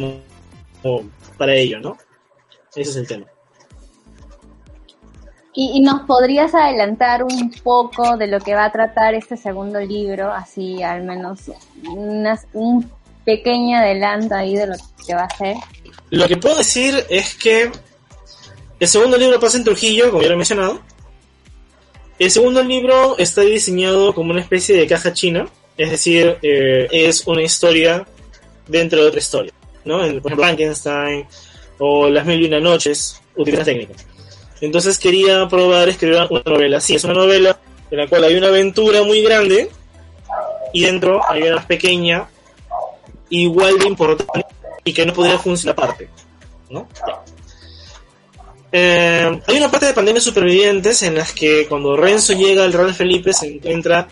como, 0.81 1.03
para 1.37 1.53
ello, 1.53 1.79
¿no? 1.79 1.97
Ese 2.73 2.91
es 2.91 2.95
el 2.95 3.07
tema. 3.07 3.25
¿Y, 5.59 5.79
nos 5.79 6.01
podrías 6.01 6.53
adelantar 6.53 7.23
un 7.23 7.51
poco 7.63 8.15
de 8.15 8.27
lo 8.27 8.39
que 8.39 8.53
va 8.53 8.65
a 8.65 8.71
tratar 8.71 9.15
este 9.15 9.37
segundo 9.37 9.79
libro, 9.79 10.31
así 10.31 10.83
al 10.83 11.01
menos 11.03 11.39
un 12.53 12.91
pequeño 13.25 13.79
adelanto 13.79 14.35
ahí 14.35 14.55
de 14.55 14.67
lo 14.67 14.75
que 15.03 15.15
va 15.15 15.23
a 15.23 15.35
ser? 15.35 15.55
Lo 16.11 16.27
que 16.27 16.37
puedo 16.37 16.59
decir 16.59 17.03
es 17.09 17.33
que 17.33 17.71
el 18.79 18.87
segundo 18.87 19.17
libro 19.17 19.39
pasa 19.39 19.57
en 19.57 19.63
Trujillo, 19.63 20.11
como 20.11 20.21
ya 20.21 20.27
lo 20.27 20.35
he 20.35 20.37
mencionado. 20.37 20.79
El 22.19 22.29
segundo 22.29 22.61
libro 22.61 23.17
está 23.17 23.41
diseñado 23.41 24.13
como 24.13 24.29
una 24.29 24.41
especie 24.41 24.77
de 24.77 24.85
caja 24.85 25.11
china, 25.11 25.47
es 25.75 25.89
decir, 25.89 26.37
eh, 26.43 26.87
es 26.91 27.25
una 27.25 27.41
historia 27.41 28.05
dentro 28.67 29.01
de 29.01 29.07
otra 29.07 29.19
historia, 29.19 29.53
¿no? 29.85 29.97
por 29.97 30.05
ejemplo, 30.05 30.35
Frankenstein 30.35 31.25
o 31.79 32.09
Las 32.09 32.27
Mil 32.27 32.43
y 32.43 32.45
una 32.45 32.59
Noches, 32.59 33.19
utilizan 33.35 33.65
técnicas. 33.65 34.05
Entonces 34.61 34.97
quería 34.97 35.47
probar 35.47 35.89
escribir 35.89 36.19
una 36.29 36.41
novela. 36.45 36.79
Sí, 36.79 36.95
es 36.95 37.03
una 37.03 37.13
novela 37.13 37.57
en 37.91 37.97
la 37.97 38.07
cual 38.07 38.23
hay 38.23 38.35
una 38.35 38.47
aventura 38.47 39.03
muy 39.03 39.21
grande 39.21 39.69
y 40.73 40.83
dentro 40.83 41.21
hay 41.29 41.43
una 41.43 41.65
pequeña 41.65 42.27
igual 43.29 43.77
de 43.79 43.87
importante 43.87 44.45
y 44.83 44.93
que 44.93 45.05
no 45.05 45.13
podría 45.13 45.37
funcionar 45.37 45.73
aparte, 45.73 46.09
¿no? 46.69 46.87
Eh, 48.71 49.41
hay 49.47 49.57
una 49.57 49.71
parte 49.71 49.85
de 49.85 49.93
Pandemia 49.93 50.21
Supervivientes 50.21 51.01
en 51.03 51.15
las 51.15 51.31
que 51.31 51.67
cuando 51.67 51.95
Renzo 51.95 52.33
llega 52.33 52.63
al 52.63 52.73
Real 52.73 52.93
Felipe 52.93 53.31
se 53.31 53.47
encuentra 53.47 54.07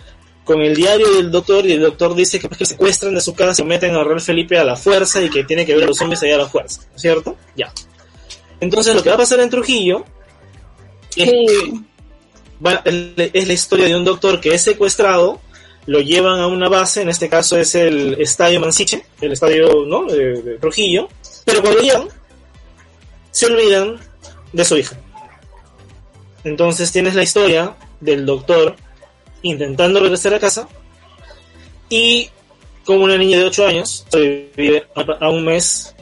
con 0.45 0.61
el 0.61 0.75
diario 0.75 1.13
del 1.15 1.31
doctor 1.31 1.65
y 1.65 1.73
el 1.73 1.81
doctor 1.81 2.15
dice 2.15 2.39
que, 2.39 2.47
que 2.47 2.65
secuestran 2.65 3.15
de 3.15 3.21
su 3.21 3.33
casa 3.33 3.63
y 3.63 3.65
meten 3.65 3.95
al 3.95 4.05
Real 4.05 4.21
Felipe 4.21 4.57
a 4.57 4.63
la 4.63 4.75
fuerza 4.75 5.21
y 5.21 5.29
que 5.29 5.43
tiene 5.43 5.65
que 5.65 5.73
ver 5.75 5.83
a 5.83 5.87
los 5.87 5.99
hombres 6.01 6.21
allá 6.23 6.35
a 6.35 6.39
la 6.39 6.47
fuerza, 6.47 6.81
¿cierto? 6.95 7.35
Ya. 7.55 7.73
Entonces 8.59 8.95
lo 8.95 9.03
que 9.03 9.09
va 9.09 9.15
a 9.15 9.19
pasar 9.19 9.39
en 9.41 9.49
Trujillo 9.49 10.05
es, 11.15 11.31
la 13.47 13.53
historia 13.53 13.87
de 13.87 13.95
un 13.95 14.05
doctor 14.05 14.39
que 14.39 14.53
es 14.53 14.61
secuestrado, 14.61 15.41
lo 15.85 15.99
llevan 15.99 16.39
a 16.39 16.47
una 16.47 16.67
base, 16.67 17.01
en 17.01 17.09
este 17.09 17.29
caso 17.29 17.57
es 17.57 17.75
el 17.75 18.19
Estadio 18.19 18.59
Mansiche, 18.59 19.05
el 19.21 19.31
estadio 19.31 19.85
¿no? 19.85 20.05
de, 20.05 20.41
de 20.41 20.57
Trujillo, 20.57 21.09
pero 21.45 21.61
cuando 21.61 21.81
llegan 21.81 22.07
se 23.31 23.45
olvidan 23.47 23.99
de 24.53 24.65
su 24.65 24.77
hija. 24.77 24.97
Entonces 26.43 26.91
tienes 26.91 27.15
la 27.15 27.23
historia 27.23 27.75
del 27.99 28.25
doctor 28.25 28.75
intentando 29.41 29.99
regresar 29.99 30.33
a 30.33 30.39
casa 30.39 30.67
y 31.89 32.29
como 32.85 33.03
una 33.03 33.17
niña 33.17 33.39
de 33.39 33.45
8 33.45 33.67
años 33.67 34.05
vive 34.55 34.87
a 34.95 35.29
un 35.29 35.43
mes 35.43 35.93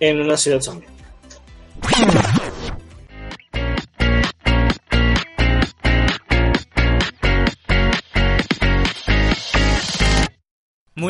en 0.00 0.20
una 0.20 0.36
ciudad 0.36 0.60
zombie. 0.60 0.88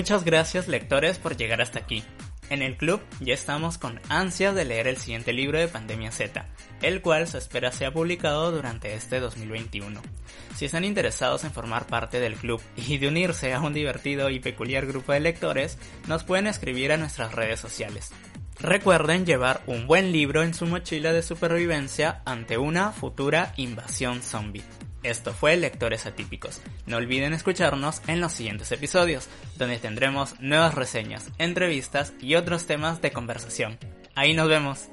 Muchas 0.02 0.24
gracias 0.24 0.66
lectores 0.66 1.18
por 1.18 1.36
llegar 1.36 1.62
hasta 1.62 1.78
aquí. 1.78 2.02
En 2.50 2.60
el 2.60 2.76
club 2.76 3.00
ya 3.20 3.34
estamos 3.34 3.78
con 3.78 4.00
ansias 4.08 4.52
de 4.52 4.64
leer 4.64 4.88
el 4.88 4.96
siguiente 4.96 5.32
libro 5.32 5.60
de 5.60 5.68
Pandemia 5.68 6.10
Z, 6.10 6.44
el 6.80 7.02
cual 7.02 7.28
se 7.28 7.38
espera 7.38 7.70
sea 7.70 7.92
publicado 7.92 8.50
durante 8.50 8.94
este 8.94 9.20
2021. 9.20 10.02
Si 10.56 10.64
están 10.64 10.82
interesados 10.82 11.44
en 11.44 11.52
formar 11.52 11.86
parte 11.86 12.18
del 12.18 12.34
club 12.34 12.60
y 12.76 12.98
de 12.98 13.06
unirse 13.06 13.52
a 13.52 13.60
un 13.60 13.74
divertido 13.74 14.28
y 14.28 14.40
peculiar 14.40 14.86
grupo 14.86 15.12
de 15.12 15.20
lectores, 15.20 15.78
nos 16.08 16.24
pueden 16.24 16.48
escribir 16.48 16.90
a 16.90 16.96
nuestras 16.96 17.32
redes 17.32 17.60
sociales. 17.60 18.10
Recuerden 18.58 19.24
llevar 19.24 19.62
un 19.68 19.86
buen 19.86 20.10
libro 20.10 20.42
en 20.42 20.52
su 20.52 20.66
mochila 20.66 21.12
de 21.12 21.22
supervivencia 21.22 22.22
ante 22.24 22.58
una 22.58 22.90
futura 22.90 23.54
invasión 23.56 24.20
zombie. 24.20 24.64
Esto 25.02 25.32
fue 25.32 25.56
Lectores 25.56 26.06
Atípicos. 26.06 26.60
No 26.86 26.96
olviden 26.96 27.32
escucharnos 27.32 28.02
en 28.06 28.20
los 28.20 28.32
siguientes 28.32 28.70
episodios, 28.70 29.28
donde 29.56 29.78
tendremos 29.78 30.38
nuevas 30.40 30.74
reseñas, 30.74 31.30
entrevistas 31.38 32.12
y 32.20 32.36
otros 32.36 32.66
temas 32.66 33.02
de 33.02 33.12
conversación. 33.12 33.78
Ahí 34.14 34.34
nos 34.34 34.48
vemos. 34.48 34.88